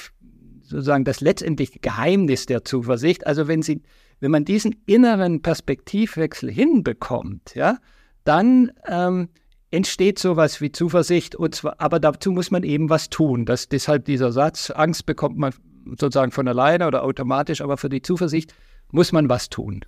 [0.62, 3.26] sozusagen das letztendliche Geheimnis der Zuversicht.
[3.26, 3.82] Also wenn sie,
[4.20, 7.78] wenn man diesen inneren Perspektivwechsel hinbekommt, ja,
[8.24, 9.28] dann ähm,
[9.70, 11.34] entsteht sowas wie Zuversicht.
[11.34, 13.44] Und zwar, aber dazu muss man eben was tun.
[13.44, 15.52] Das, deshalb dieser Satz: Angst bekommt man
[15.84, 18.54] sozusagen von alleine oder automatisch, aber für die Zuversicht
[18.90, 19.84] muss man was tun.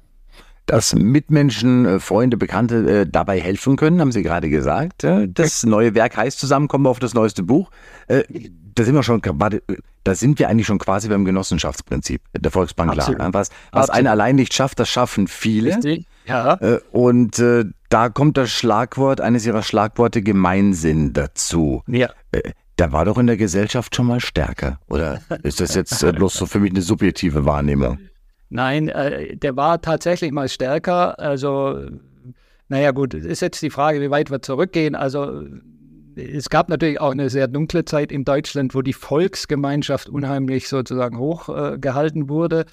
[0.66, 5.06] Dass Mitmenschen, äh, Freunde, Bekannte äh, dabei helfen können, haben Sie gerade gesagt.
[5.28, 7.70] Das neue Werk heißt Zusammenkommen auf das neueste Buch.
[8.08, 8.24] Äh,
[8.74, 9.22] da sind wir schon,
[10.04, 13.32] da sind wir eigentlich schon quasi beim Genossenschaftsprinzip der Volksbank klar.
[13.32, 15.76] Was, was einer allein nicht schafft, das schaffen viele.
[15.76, 16.06] Richtig.
[16.26, 16.54] Ja.
[16.54, 21.82] Äh, und äh, da kommt das Schlagwort, eines ihrer Schlagworte Gemeinsinn dazu.
[21.86, 22.10] Ja.
[22.32, 24.78] Äh, der war doch in der Gesellschaft schon mal stärker.
[24.88, 27.98] Oder ist das jetzt äh, bloß so für mich eine subjektive Wahrnehmung?
[28.48, 31.18] Nein, äh, der war tatsächlich mal stärker.
[31.18, 31.88] Also,
[32.68, 34.94] naja, gut, ist jetzt die Frage, wie weit wir zurückgehen.
[34.94, 35.44] Also,
[36.16, 41.18] es gab natürlich auch eine sehr dunkle Zeit in Deutschland, wo die Volksgemeinschaft unheimlich sozusagen
[41.18, 42.64] hochgehalten äh, wurde.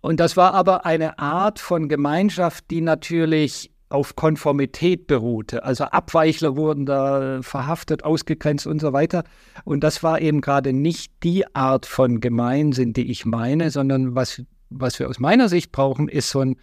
[0.00, 5.64] Und das war aber eine Art von Gemeinschaft, die natürlich auf Konformität beruhte.
[5.64, 9.24] Also Abweichler wurden da verhaftet, ausgegrenzt und so weiter.
[9.64, 14.42] Und das war eben gerade nicht die Art von Gemeinsinn, die ich meine, sondern was,
[14.70, 16.56] was wir aus meiner Sicht brauchen, ist so ein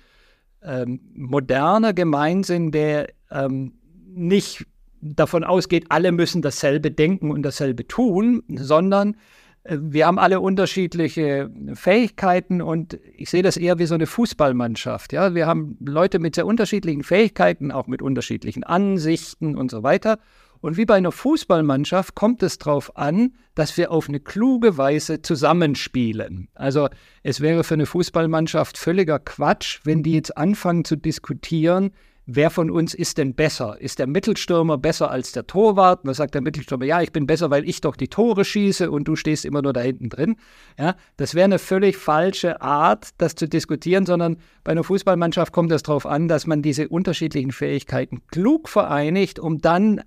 [0.63, 3.73] ähm, moderner Gemeinsinn, der ähm,
[4.07, 4.65] nicht
[5.01, 9.15] davon ausgeht, alle müssen dasselbe denken und dasselbe tun, sondern
[9.63, 15.13] äh, wir haben alle unterschiedliche Fähigkeiten und ich sehe das eher wie so eine Fußballmannschaft.
[15.13, 15.35] Ja?
[15.35, 20.19] Wir haben Leute mit sehr unterschiedlichen Fähigkeiten, auch mit unterschiedlichen Ansichten und so weiter.
[20.65, 25.21] Und wie bei einer Fußballmannschaft kommt es darauf an, dass wir auf eine kluge Weise
[25.21, 26.47] zusammenspielen.
[26.55, 26.89] Also
[27.21, 31.91] es wäre für eine Fußballmannschaft völliger Quatsch, wenn die jetzt anfangen zu diskutieren,
[32.25, 33.79] wer von uns ist denn besser?
[33.79, 36.01] Ist der Mittelstürmer besser als der Torwart?
[36.01, 38.89] Und da sagt der Mittelstürmer, ja, ich bin besser, weil ich doch die Tore schieße
[38.89, 40.35] und du stehst immer nur da hinten drin.
[40.79, 45.71] Ja, das wäre eine völlig falsche Art, das zu diskutieren, sondern bei einer Fußballmannschaft kommt
[45.71, 50.01] es darauf an, dass man diese unterschiedlichen Fähigkeiten klug vereinigt, um dann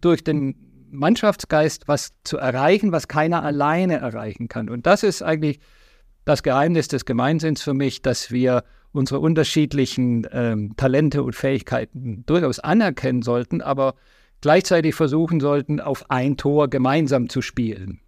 [0.00, 0.54] durch den
[0.90, 4.68] Mannschaftsgeist was zu erreichen, was keiner alleine erreichen kann.
[4.68, 5.60] Und das ist eigentlich
[6.24, 12.58] das Geheimnis des Gemeinsinns für mich, dass wir unsere unterschiedlichen ähm, Talente und Fähigkeiten durchaus
[12.58, 13.94] anerkennen sollten, aber
[14.40, 18.00] gleichzeitig versuchen sollten, auf ein Tor gemeinsam zu spielen.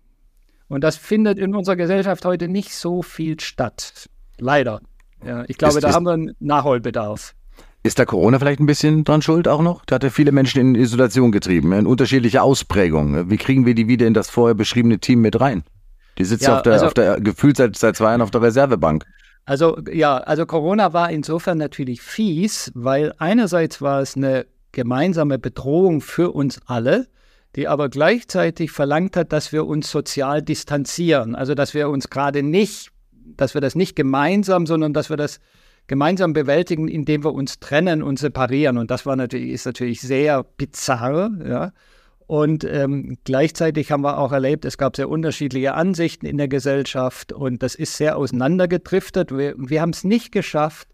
[0.68, 4.08] Und das findet in unserer Gesellschaft heute nicht so viel statt.
[4.38, 4.80] Leider.
[5.24, 7.34] Ja, ich glaube, ist, da ist, haben wir einen Nachholbedarf.
[7.82, 9.84] Ist da Corona vielleicht ein bisschen dran schuld auch noch?
[9.84, 13.30] Da hat er viele Menschen in Isolation getrieben, in unterschiedliche Ausprägungen.
[13.30, 15.62] Wie kriegen wir die wieder in das vorher beschriebene Team mit rein?
[16.18, 18.42] Die sitzt ja, auf der, also, auf der gefühlt seit, seit zwei Jahren auf der
[18.42, 19.04] Reservebank.
[19.44, 26.00] Also ja, also Corona war insofern natürlich fies, weil einerseits war es eine gemeinsame Bedrohung
[26.00, 27.06] für uns alle,
[27.56, 31.34] die aber gleichzeitig verlangt hat, dass wir uns sozial distanzieren.
[31.34, 32.90] Also dass wir uns gerade nicht,
[33.36, 35.40] dass wir das nicht gemeinsam, sondern dass wir das
[35.88, 38.78] gemeinsam bewältigen, indem wir uns trennen und separieren.
[38.78, 41.72] Und das war natürlich, ist natürlich sehr bizarr, ja.
[42.28, 47.32] Und ähm, gleichzeitig haben wir auch erlebt, es gab sehr unterschiedliche Ansichten in der Gesellschaft
[47.32, 49.34] und das ist sehr auseinandergedriftet.
[49.34, 50.88] Wir, wir haben es nicht geschafft,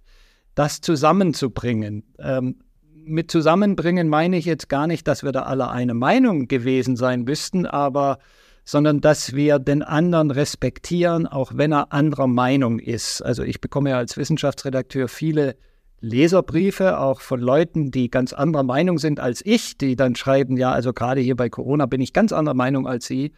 [0.55, 2.05] das zusammenzubringen.
[2.21, 2.61] Ähm,
[2.93, 7.25] mit zusammenbringen meine ich jetzt gar nicht, dass wir da alle eine Meinung gewesen sein
[7.25, 8.19] müssten, aber
[8.65, 13.21] sondern dass wir den anderen respektieren, auch wenn er anderer Meinung ist.
[13.21, 15.57] Also ich bekomme ja als Wissenschaftsredakteur viele
[16.01, 20.73] Leserbriefe, auch von Leuten, die ganz anderer Meinung sind als ich, die dann schreiben, ja,
[20.73, 23.33] also gerade hier bei Corona bin ich ganz anderer Meinung als Sie.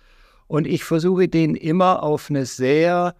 [0.48, 3.14] Und ich versuche denen immer auf eine sehr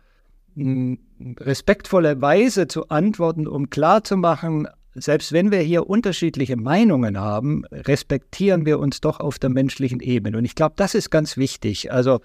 [0.55, 0.99] hm,
[1.41, 8.79] respektvolle Weise zu antworten, um klarzumachen, selbst wenn wir hier unterschiedliche Meinungen haben, respektieren wir
[8.79, 10.39] uns doch auf der menschlichen Ebene.
[10.39, 11.93] Und ich glaube, das ist ganz wichtig.
[11.93, 12.21] Also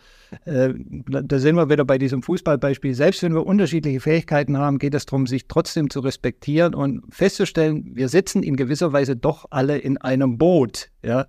[0.45, 2.93] äh, da sind wir wieder bei diesem Fußballbeispiel.
[2.93, 7.95] Selbst wenn wir unterschiedliche Fähigkeiten haben, geht es darum, sich trotzdem zu respektieren und festzustellen,
[7.95, 10.89] wir sitzen in gewisser Weise doch alle in einem Boot.
[11.03, 11.27] Ja?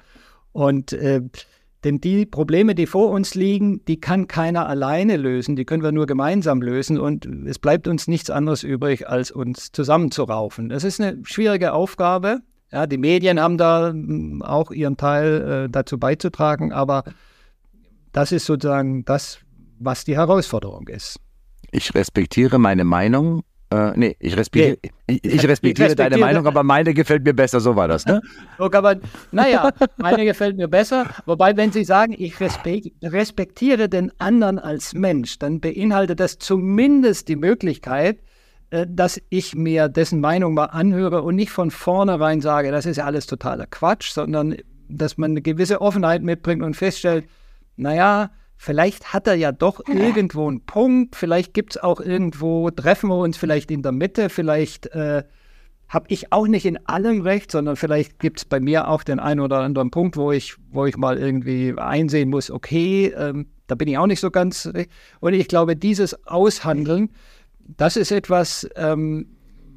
[0.53, 1.23] Und äh,
[1.85, 5.93] denn die Probleme, die vor uns liegen, die kann keiner alleine lösen, die können wir
[5.93, 10.69] nur gemeinsam lösen und es bleibt uns nichts anderes übrig, als uns zusammenzuraufen.
[10.69, 12.41] Das ist eine schwierige Aufgabe.
[12.71, 17.05] Ja, die Medien haben da hm, auch ihren Teil äh, dazu beizutragen, aber
[18.13, 19.39] das ist sozusagen das,
[19.79, 21.19] was die Herausforderung ist.
[21.73, 23.43] Ich respektiere meine Meinung
[23.73, 24.91] äh, nee, ich respektiere, nee.
[25.07, 28.05] ich, ich, respektiere, ich respektiere deine Meinung, aber meine gefällt mir besser, so war das,
[28.07, 28.21] ne?
[28.59, 31.07] so kann man, naja, meine gefällt mir besser.
[31.27, 37.37] Wobei, wenn Sie sagen, ich respektiere den anderen als Mensch, dann beinhaltet das zumindest die
[37.37, 38.19] Möglichkeit,
[38.71, 42.97] äh, dass ich mir dessen Meinung mal anhöre und nicht von vornherein sage, das ist
[42.97, 44.57] ja alles totaler Quatsch, sondern
[44.89, 47.27] dass man eine gewisse Offenheit mitbringt und feststellt,
[47.77, 48.31] naja,
[48.63, 53.19] vielleicht hat er ja doch irgendwo einen Punkt, vielleicht gibt es auch irgendwo, treffen wir
[53.19, 55.25] uns vielleicht in der Mitte, vielleicht äh,
[55.89, 59.19] habe ich auch nicht in allem recht, sondern vielleicht gibt es bei mir auch den
[59.19, 63.75] einen oder anderen Punkt, wo ich, wo ich mal irgendwie einsehen muss, okay, ähm, da
[63.75, 64.71] bin ich auch nicht so ganz.
[65.19, 67.11] Und ich glaube, dieses Aushandeln,
[67.59, 69.27] das ist etwas, ähm,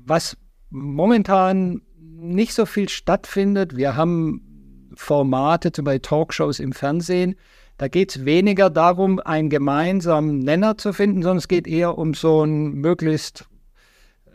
[0.06, 0.38] was
[0.70, 3.76] momentan nicht so viel stattfindet.
[3.76, 7.36] Wir haben Formate, zum Beispiel Talkshows im Fernsehen,
[7.78, 12.14] da geht es weniger darum, einen gemeinsamen Nenner zu finden, sondern es geht eher um
[12.14, 13.48] so einen möglichst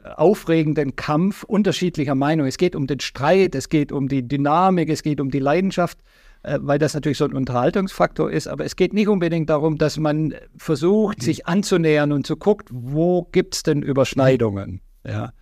[0.05, 2.49] aufregenden Kampf unterschiedlicher Meinungen.
[2.49, 5.99] Es geht um den Streit, es geht um die Dynamik, es geht um die Leidenschaft,
[6.43, 8.47] äh, weil das natürlich so ein Unterhaltungsfaktor ist.
[8.47, 13.29] Aber es geht nicht unbedingt darum, dass man versucht, sich anzunähern und zu gucken, wo
[13.33, 14.81] gibt es denn Überschneidungen.
[15.07, 15.33] Ja.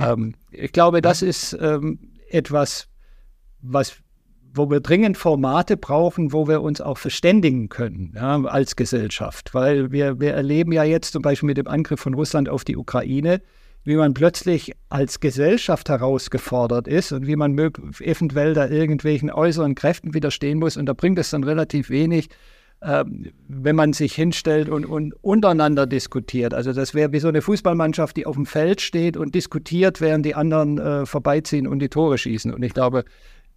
[0.00, 2.88] Ähm, ich glaube, das ist ähm, etwas,
[3.60, 3.96] was
[4.58, 9.54] wo wir dringend Formate brauchen, wo wir uns auch verständigen können ja, als Gesellschaft.
[9.54, 12.76] Weil wir, wir erleben ja jetzt zum Beispiel mit dem Angriff von Russland auf die
[12.76, 13.40] Ukraine,
[13.84, 17.56] wie man plötzlich als Gesellschaft herausgefordert ist und wie man
[18.00, 20.76] eventuell da irgendwelchen äußeren Kräften widerstehen muss.
[20.76, 22.28] Und da bringt es dann relativ wenig,
[22.80, 23.04] äh,
[23.48, 26.54] wenn man sich hinstellt und, und untereinander diskutiert.
[26.54, 30.26] Also das wäre wie so eine Fußballmannschaft, die auf dem Feld steht und diskutiert, während
[30.26, 32.52] die anderen äh, vorbeiziehen und die Tore schießen.
[32.52, 33.04] Und ich glaube,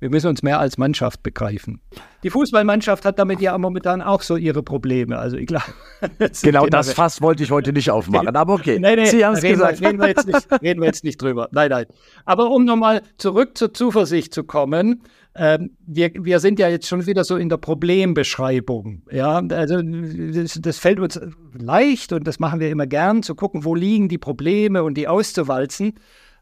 [0.01, 1.79] wir müssen uns mehr als Mannschaft begreifen.
[2.23, 5.17] Die Fußballmannschaft hat damit ja momentan auch so ihre Probleme.
[5.17, 5.63] Also ich glaube.
[6.41, 8.79] Genau das Fass wollte ich heute nicht aufmachen, aber okay.
[8.79, 9.79] Nee, nee, Sie haben es gesagt.
[9.79, 11.47] Wir, reden, wir jetzt nicht, reden wir jetzt nicht drüber.
[11.51, 11.85] Nein, nein.
[12.25, 15.03] Aber um nochmal zurück zur Zuversicht zu kommen,
[15.35, 19.03] ähm, wir, wir sind ja jetzt schon wieder so in der Problembeschreibung.
[19.11, 21.19] Ja, also das, das, fällt uns
[21.53, 25.07] leicht und das machen wir immer gern, zu gucken, wo liegen die Probleme und die
[25.07, 25.93] auszuwalzen.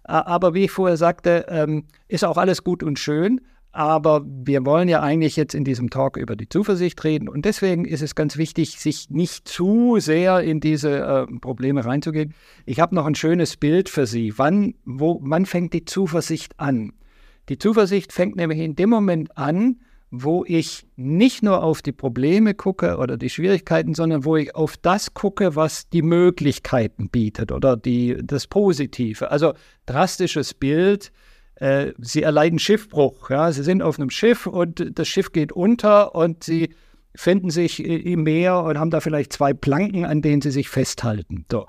[0.10, 3.42] Aber wie ich vorher sagte, ähm, ist auch alles gut und schön.
[3.72, 7.30] Aber wir wollen ja eigentlich jetzt in diesem Talk über die Zuversicht reden.
[7.30, 12.34] Und deswegen ist es ganz wichtig, sich nicht zu sehr in diese äh, Probleme reinzugehen.
[12.66, 14.34] Ich habe noch ein schönes Bild für Sie.
[14.38, 16.94] Wann, wo, wann fängt die Zuversicht an?
[17.50, 19.78] Die Zuversicht fängt nämlich in dem Moment an,
[20.12, 24.76] wo ich nicht nur auf die Probleme gucke oder die Schwierigkeiten, sondern wo ich auf
[24.78, 29.30] das gucke, was die Möglichkeiten bietet oder die, das Positive.
[29.30, 29.54] Also
[29.86, 31.12] drastisches Bild.
[31.56, 33.30] Äh, sie erleiden Schiffbruch.
[33.30, 33.52] Ja?
[33.52, 36.74] Sie sind auf einem Schiff und das Schiff geht unter und sie
[37.16, 41.46] finden sich im Meer und haben da vielleicht zwei Planken, an denen sie sich festhalten.
[41.52, 41.66] So.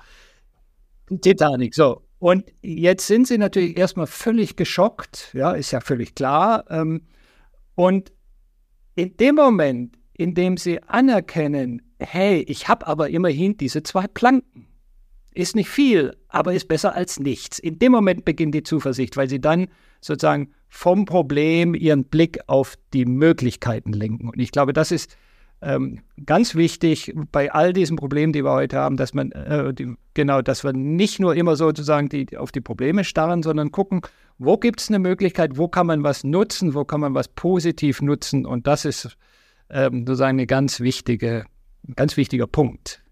[1.20, 2.02] Titanic, so.
[2.18, 6.64] Und jetzt sind sie natürlich erstmal völlig geschockt, ja, ist ja völlig klar.
[6.68, 7.06] Ähm,
[7.74, 8.12] und
[9.00, 14.66] in dem Moment, in dem sie anerkennen, hey, ich habe aber immerhin diese zwei Planken,
[15.32, 17.58] ist nicht viel, aber ist besser als nichts.
[17.58, 19.68] In dem Moment beginnt die Zuversicht, weil sie dann
[20.00, 24.28] sozusagen vom Problem ihren Blick auf die Möglichkeiten lenken.
[24.28, 25.16] Und ich glaube, das ist
[25.62, 29.94] ähm, ganz wichtig bei all diesen Problemen, die wir heute haben, dass man äh, die,
[30.14, 34.00] genau, dass wir nicht nur immer sozusagen die, auf die Probleme starren, sondern gucken,
[34.38, 38.00] wo gibt es eine Möglichkeit, wo kann man was nutzen, wo kann man was positiv
[38.00, 39.16] nutzen und das ist
[39.68, 41.44] ähm, sozusagen eine ganz wichtige,
[41.94, 43.02] ganz wichtiger Punkt.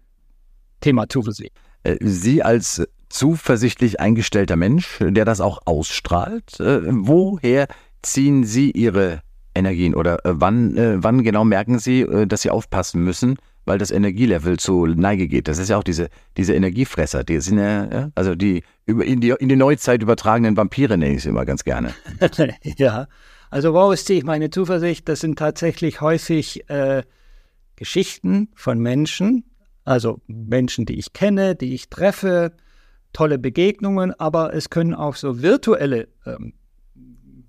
[0.81, 1.53] Thema Zuversicht.
[1.83, 7.67] Äh, Sie als zuversichtlich eingestellter Mensch, der das auch ausstrahlt, äh, woher
[8.01, 9.21] ziehen Sie Ihre
[9.55, 13.77] Energien oder äh, wann, äh, wann genau merken Sie, äh, dass Sie aufpassen müssen, weil
[13.77, 15.47] das Energielevel zu Neige geht?
[15.47, 19.49] Das ist ja auch diese, diese Energiefresser, die sind ja, also die in, die in
[19.49, 21.93] die Neuzeit übertragenen Vampire nenne ich sie immer ganz gerne.
[22.77, 23.07] ja,
[23.49, 25.09] also woraus ziehe ich meine Zuversicht?
[25.09, 27.03] Das sind tatsächlich häufig äh,
[27.75, 29.45] Geschichten von Menschen,
[29.85, 32.53] also Menschen, die ich kenne, die ich treffe,
[33.13, 36.53] tolle Begegnungen, aber es können auch so virtuelle ähm,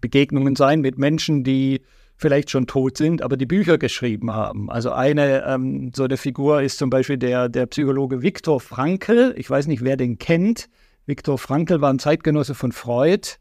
[0.01, 1.83] Begegnungen sein mit Menschen, die
[2.17, 4.71] vielleicht schon tot sind, aber die Bücher geschrieben haben.
[4.71, 9.35] Also eine ähm, so eine Figur ist zum Beispiel der, der Psychologe Viktor Frankl.
[9.39, 10.69] Ich weiß nicht, wer den kennt.
[11.07, 13.37] Viktor Frankl war ein Zeitgenosse von Freud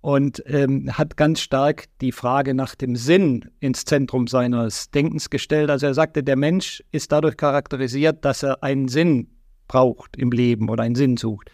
[0.00, 5.70] und ähm, hat ganz stark die Frage nach dem Sinn ins Zentrum seines Denkens gestellt.
[5.70, 9.30] Also er sagte, der Mensch ist dadurch charakterisiert, dass er einen Sinn
[9.68, 11.50] braucht im Leben oder einen Sinn sucht.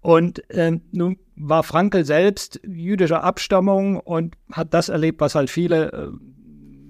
[0.00, 5.92] Und ähm, nun war Frankel selbst jüdischer Abstammung und hat das erlebt, was halt viele,
[5.92, 6.08] äh,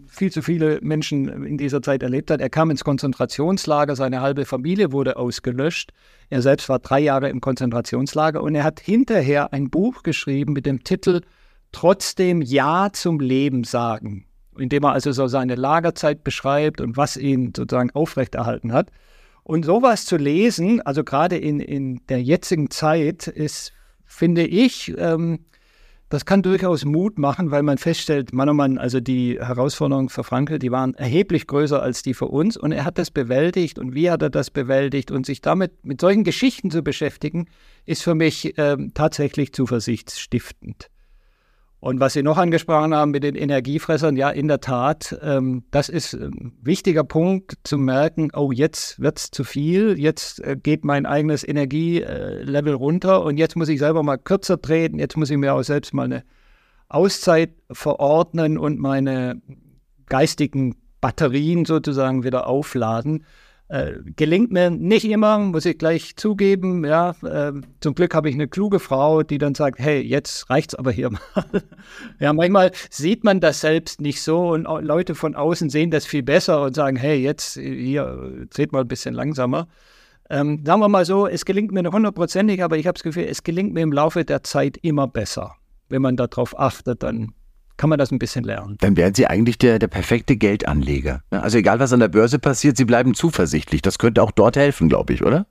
[0.07, 2.41] viel zu viele Menschen in dieser Zeit erlebt hat.
[2.41, 5.93] Er kam ins Konzentrationslager, seine halbe Familie wurde ausgelöscht.
[6.31, 10.67] Er selbst war drei Jahre im Konzentrationslager und er hat hinterher ein Buch geschrieben mit
[10.67, 11.23] dem Titel
[11.73, 14.25] Trotzdem Ja zum Leben sagen,
[14.57, 18.91] indem er also so seine Lagerzeit beschreibt und was ihn sozusagen aufrechterhalten hat.
[19.49, 23.73] Und sowas zu lesen, also gerade in, in der jetzigen Zeit, ist,
[24.05, 25.39] finde ich, ähm,
[26.11, 30.23] das kann durchaus Mut machen, weil man feststellt, Mann, oh Mann, also die Herausforderungen für
[30.23, 32.59] Frankel, die waren erheblich größer als die für uns.
[32.59, 33.79] Und er hat das bewältigt.
[33.79, 35.11] Und wie hat er das bewältigt?
[35.11, 37.47] Und sich damit mit solchen Geschichten zu beschäftigen,
[37.87, 40.91] ist für mich ähm, tatsächlich zuversichtsstiftend.
[41.81, 45.89] Und was Sie noch angesprochen haben mit den Energiefressern, ja, in der Tat, ähm, das
[45.89, 50.85] ist ein wichtiger Punkt zu merken, oh, jetzt wird es zu viel, jetzt äh, geht
[50.85, 55.37] mein eigenes Energielevel runter und jetzt muss ich selber mal kürzer treten, jetzt muss ich
[55.37, 56.25] mir auch selbst mal eine
[56.89, 59.41] Auszeit verordnen und meine
[60.07, 63.25] geistigen Batterien sozusagen wieder aufladen.
[63.71, 66.87] Äh, gelingt mir nicht immer, muss ich gleich zugeben.
[66.87, 70.75] Ja, äh, zum Glück habe ich eine kluge Frau, die dann sagt, hey, jetzt reicht's
[70.75, 71.45] aber hier mal.
[72.19, 76.23] ja, manchmal sieht man das selbst nicht so und Leute von außen sehen das viel
[76.23, 79.69] besser und sagen, hey, jetzt hier dreht mal ein bisschen langsamer.
[80.31, 83.25] Ähm, sagen wir mal so, es gelingt mir nicht hundertprozentig, aber ich habe das Gefühl,
[83.25, 85.57] es gelingt mir im Laufe der Zeit immer besser.
[85.91, 87.35] Wenn man darauf achtet, dann
[87.79, 88.77] kann man das ein bisschen lernen.
[88.81, 91.23] Dann wären Sie eigentlich der, der perfekte Geldanleger.
[91.31, 93.81] Also egal, was an der Börse passiert, Sie bleiben zuversichtlich.
[93.81, 95.47] Das könnte auch dort helfen, glaube ich, oder?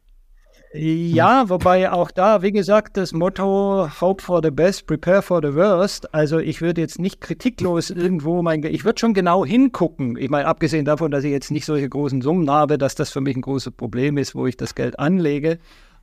[0.73, 5.55] Ja, wobei auch da, wie gesagt, das Motto Hope for the best, prepare for the
[5.55, 6.13] worst.
[6.13, 10.17] Also ich würde jetzt nicht kritiklos irgendwo mein, ich würde schon genau hingucken.
[10.17, 13.21] Ich meine, abgesehen davon, dass ich jetzt nicht solche großen Summen habe, dass das für
[13.21, 15.57] mich ein großes Problem ist, wo ich das Geld anlege.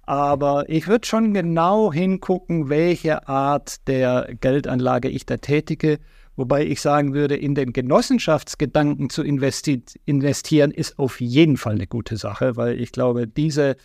[0.06, 5.98] Aber ich würde schon genau hingucken, welche Art der Geldanlage ich da tätige.
[6.36, 11.86] Wobei ich sagen würde, in den Genossenschaftsgedanken zu investi investieren, ist auf jeden Fall eine
[11.86, 13.76] gute Sache, weil ich glaube, diese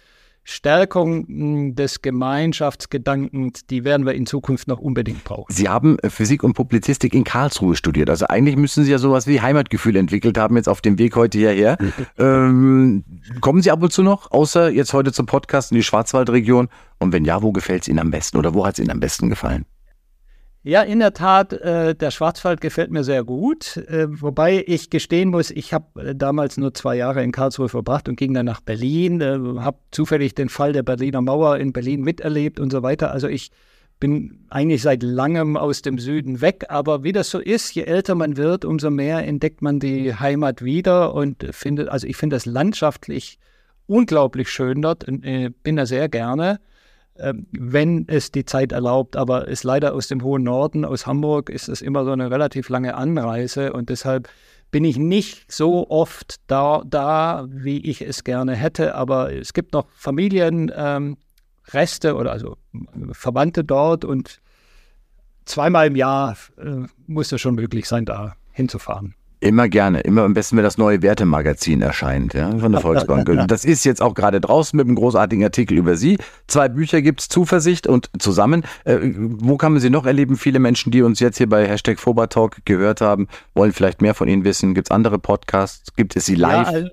[0.49, 5.53] Stärkung hm, des Gemeinschaftsgedankens, die werden wir in Zukunft noch unbedingt brauchen.
[5.53, 8.09] Sie haben äh, Physik und Publizistik in Karlsruhe studiert.
[8.09, 11.37] Also eigentlich müssen Sie ja sowas wie Heimatgefühl entwickelt haben, jetzt auf dem Weg heute
[11.37, 11.77] hierher.
[12.17, 13.03] ähm,
[13.41, 16.69] kommen Sie ab und zu noch, außer jetzt heute zum Podcast in die Schwarzwaldregion?
[16.97, 18.99] Und wenn ja, wo gefällt es Ihnen am besten oder wo hat es Ihnen am
[18.99, 19.65] besten gefallen?
[20.69, 23.77] Ja, in der Tat, äh, der Schwarzwald gefällt mir sehr gut.
[23.77, 28.07] Äh, wobei ich gestehen muss, ich habe äh, damals nur zwei Jahre in Karlsruhe verbracht
[28.07, 32.01] und ging dann nach Berlin, äh, habe zufällig den Fall der Berliner Mauer in Berlin
[32.01, 33.09] miterlebt und so weiter.
[33.09, 33.49] Also ich
[33.99, 38.13] bin eigentlich seit langem aus dem Süden weg, aber wie das so ist, je älter
[38.13, 42.45] man wird, umso mehr entdeckt man die Heimat wieder und findet, also ich finde das
[42.45, 43.39] landschaftlich
[43.87, 46.59] unglaublich schön dort und äh, bin da sehr gerne.
[47.19, 49.15] Ähm, wenn es die Zeit erlaubt.
[49.15, 52.69] Aber ist leider aus dem hohen Norden, aus Hamburg, ist es immer so eine relativ
[52.69, 54.29] lange Anreise und deshalb
[54.71, 58.95] bin ich nicht so oft da, da wie ich es gerne hätte.
[58.95, 61.17] Aber es gibt noch Familienreste
[62.09, 62.57] ähm, oder also
[63.11, 64.39] Verwandte dort und
[65.45, 69.15] zweimal im Jahr äh, muss es schon möglich sein, da hinzufahren.
[69.41, 70.01] Immer gerne.
[70.01, 73.29] Immer am besten, wenn das neue Wertemagazin erscheint, ja, von der Volksbank.
[73.47, 76.17] das ist jetzt auch gerade draußen mit einem großartigen Artikel über Sie.
[76.47, 78.63] Zwei Bücher gibt es, Zuversicht und Zusammen.
[78.83, 80.35] Äh, wo kann man Sie noch erleben?
[80.35, 84.27] Viele Menschen, die uns jetzt hier bei Hashtag Fobertalk gehört haben, wollen vielleicht mehr von
[84.27, 84.73] Ihnen wissen.
[84.73, 85.95] Gibt es andere Podcasts?
[85.95, 86.71] Gibt es Sie live?
[86.71, 86.89] Ja,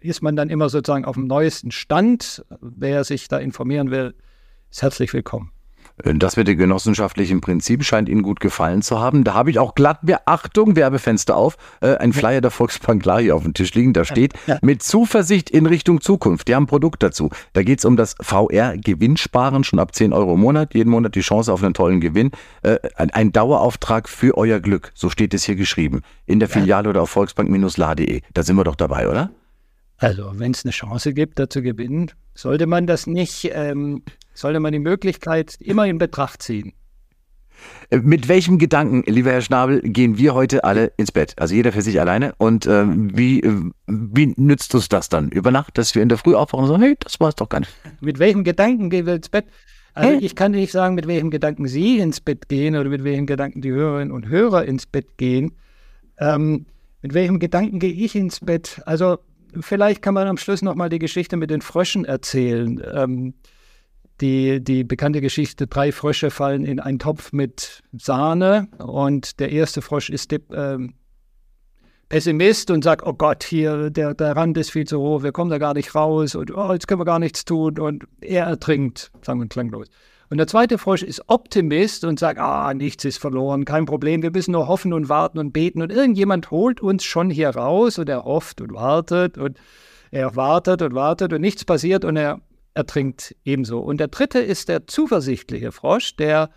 [0.00, 2.44] ist man dann immer sozusagen auf dem neuesten Stand.
[2.60, 4.14] Wer sich da informieren will,
[4.70, 5.53] ist herzlich willkommen.
[5.96, 9.22] Das mit dem genossenschaftlichen Prinzip scheint Ihnen gut gefallen zu haben.
[9.22, 13.36] Da habe ich auch glatt Beachtung, Werbefenster auf, äh, ein Flyer der Volksbank klar hier
[13.36, 13.92] auf dem Tisch liegen.
[13.92, 16.48] Da steht mit Zuversicht in Richtung Zukunft.
[16.48, 17.30] Die haben ein Produkt dazu.
[17.52, 20.74] Da geht es um das VR-Gewinnsparen, schon ab 10 Euro im Monat.
[20.74, 22.32] Jeden Monat die Chance auf einen tollen Gewinn.
[22.62, 24.90] Äh, ein, ein, Dauerauftrag für euer Glück.
[24.94, 26.02] So steht es hier geschrieben.
[26.26, 28.22] In der Filiale oder auf volksbank-la.de.
[28.32, 29.30] Da sind wir doch dabei, oder?
[30.04, 34.02] Also, wenn es eine Chance gibt, da zu gewinnen, sollte man das nicht ähm,
[34.34, 36.72] sollte man die Möglichkeit immer in Betracht ziehen.
[37.90, 41.34] Äh, mit welchem Gedanken, lieber Herr Schnabel, gehen wir heute alle ins Bett?
[41.38, 42.34] Also jeder für sich alleine.
[42.38, 46.18] Und äh, wie, äh, wie nützt uns das dann über Nacht, dass wir in der
[46.18, 47.72] Früh aufwachen und sagen, hey, das war es doch gar nicht.
[48.00, 49.46] Mit welchem Gedanken gehen wir ins Bett?
[49.94, 50.18] Also hey.
[50.18, 53.62] ich kann nicht sagen, mit welchem Gedanken Sie ins Bett gehen oder mit welchem Gedanken
[53.62, 55.52] die Hörerinnen und Hörer ins Bett gehen.
[56.18, 56.66] Ähm,
[57.02, 58.82] mit welchem Gedanken gehe ich ins Bett?
[58.86, 59.18] Also
[59.60, 62.82] vielleicht kann man am Schluss nochmal die Geschichte mit den Fröschen erzählen.
[62.92, 63.34] Ähm,
[64.20, 69.82] die, die bekannte Geschichte, drei Frösche fallen in einen Topf mit Sahne und der erste
[69.82, 70.78] Frosch ist äh,
[72.08, 75.50] Pessimist und sagt, oh Gott, hier, der, der Rand ist viel zu hoch, wir kommen
[75.50, 79.10] da gar nicht raus und oh, jetzt können wir gar nichts tun und er ertrinkt,
[79.22, 79.88] sagen wir klanglos.
[80.34, 84.32] Und der zweite Frosch ist Optimist und sagt, ah, nichts ist verloren, kein Problem, wir
[84.32, 88.08] müssen nur hoffen und warten und beten und irgendjemand holt uns schon hier raus und
[88.08, 89.60] er hofft und wartet und
[90.10, 92.40] er wartet und wartet und nichts passiert und er
[92.74, 93.78] ertrinkt ebenso.
[93.78, 96.50] Und der dritte ist der zuversichtliche Frosch, der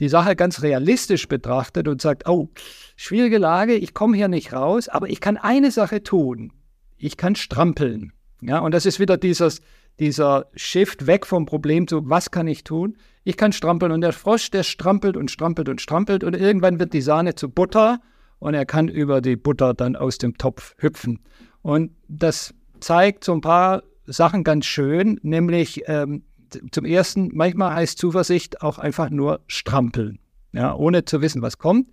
[0.00, 2.48] die Sache ganz realistisch betrachtet und sagt, oh,
[2.96, 6.54] schwierige Lage, ich komme hier nicht raus, aber ich kann eine Sache tun.
[6.96, 8.14] Ich kann strampeln.
[8.40, 9.60] Ja, und das ist wieder dieses,
[10.00, 12.96] dieser Shift weg vom Problem zu, was kann ich tun?
[13.22, 13.92] Ich kann strampeln.
[13.92, 17.50] Und der Frosch, der strampelt und strampelt und strampelt und irgendwann wird die Sahne zu
[17.50, 18.00] Butter
[18.38, 21.20] und er kann über die Butter dann aus dem Topf hüpfen.
[21.62, 26.24] Und das zeigt so ein paar Sachen ganz schön, nämlich ähm,
[26.72, 30.18] zum ersten, manchmal heißt Zuversicht auch einfach nur strampeln,
[30.52, 31.90] ja, ohne zu wissen, was kommt.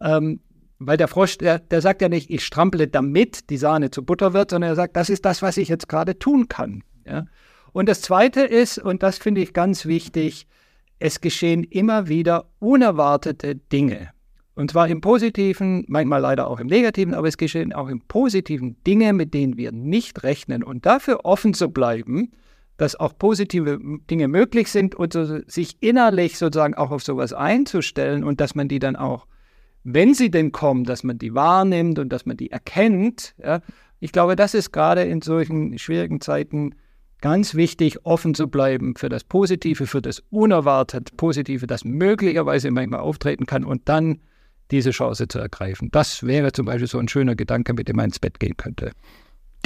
[0.00, 0.40] Ähm,
[0.78, 4.32] weil der Frosch, der, der sagt ja nicht, ich strample damit die Sahne zu Butter
[4.32, 6.84] wird, sondern er sagt, das ist das, was ich jetzt gerade tun kann.
[7.08, 7.26] Ja.
[7.72, 10.46] Und das Zweite ist, und das finde ich ganz wichtig,
[10.98, 14.10] es geschehen immer wieder unerwartete Dinge.
[14.54, 18.82] Und zwar im Positiven, manchmal leider auch im Negativen, aber es geschehen auch im Positiven
[18.84, 20.64] Dinge, mit denen wir nicht rechnen.
[20.64, 22.32] Und dafür offen zu bleiben,
[22.76, 23.78] dass auch positive
[24.10, 28.66] Dinge möglich sind und so, sich innerlich sozusagen auch auf sowas einzustellen und dass man
[28.66, 29.26] die dann auch,
[29.84, 33.34] wenn sie denn kommen, dass man die wahrnimmt und dass man die erkennt.
[33.40, 33.60] Ja.
[34.00, 36.74] Ich glaube, das ist gerade in solchen schwierigen Zeiten
[37.20, 43.00] ganz wichtig, offen zu bleiben für das Positive, für das unerwartet Positive, das möglicherweise manchmal
[43.00, 44.20] auftreten kann und dann
[44.70, 45.88] diese Chance zu ergreifen.
[45.92, 48.92] Das wäre zum Beispiel so ein schöner Gedanke, mit dem man ins Bett gehen könnte.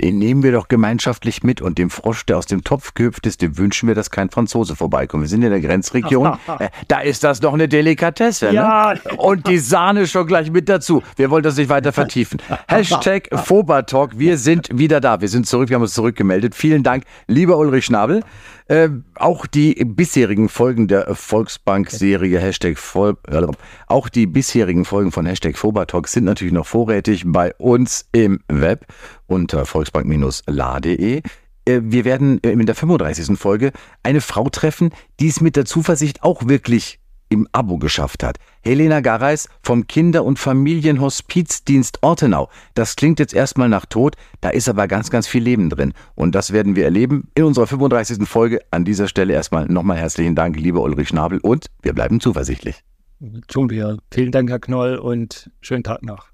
[0.01, 3.43] Den nehmen wir doch gemeinschaftlich mit und dem Frosch, der aus dem Topf gehüpft ist,
[3.43, 5.23] dem wünschen wir, dass kein Franzose vorbeikommt.
[5.23, 6.39] Wir sind in der Grenzregion.
[6.59, 8.47] Äh, da ist das doch eine Delikatesse.
[8.47, 8.55] Ne?
[8.55, 8.95] Ja.
[9.17, 11.03] Und die Sahne schon gleich mit dazu.
[11.17, 12.41] Wir wollen das nicht weiter vertiefen.
[12.69, 14.19] Hashtag Fobertalk.
[14.19, 15.21] Wir sind wieder da.
[15.21, 15.71] Wir sind zurück.
[15.71, 16.55] Wir haben uns zurückgemeldet.
[16.55, 18.23] Vielen Dank, lieber Ulrich Schnabel.
[18.73, 23.47] Äh, auch die bisherigen Folgen der Volksbank-Serie Hashtag Vol äh,
[23.87, 28.87] auch die bisherigen Folgen von Hashtag Fobertalk sind natürlich noch vorrätig bei uns im Web
[29.27, 31.19] unter volksbank-la.de.
[31.19, 33.39] Äh, wir werden in der 35.
[33.39, 34.89] Folge eine Frau treffen,
[35.21, 37.02] die es mit der Zuversicht auch wirklich
[37.33, 38.37] im Abo geschafft hat.
[38.63, 42.49] Helena Gareis vom Kinder- und Familienhospizdienst Ortenau.
[42.75, 45.93] Das klingt jetzt erstmal nach Tod, da ist aber ganz, ganz viel Leben drin.
[46.15, 48.29] Und das werden wir erleben in unserer 35.
[48.29, 48.61] Folge.
[48.71, 52.83] An dieser Stelle erstmal nochmal herzlichen Dank, lieber Ulrich Schnabel, und wir bleiben zuversichtlich.
[53.49, 53.99] Tun wir.
[54.13, 56.32] Vielen Dank, Herr Knoll, und schönen Tag noch.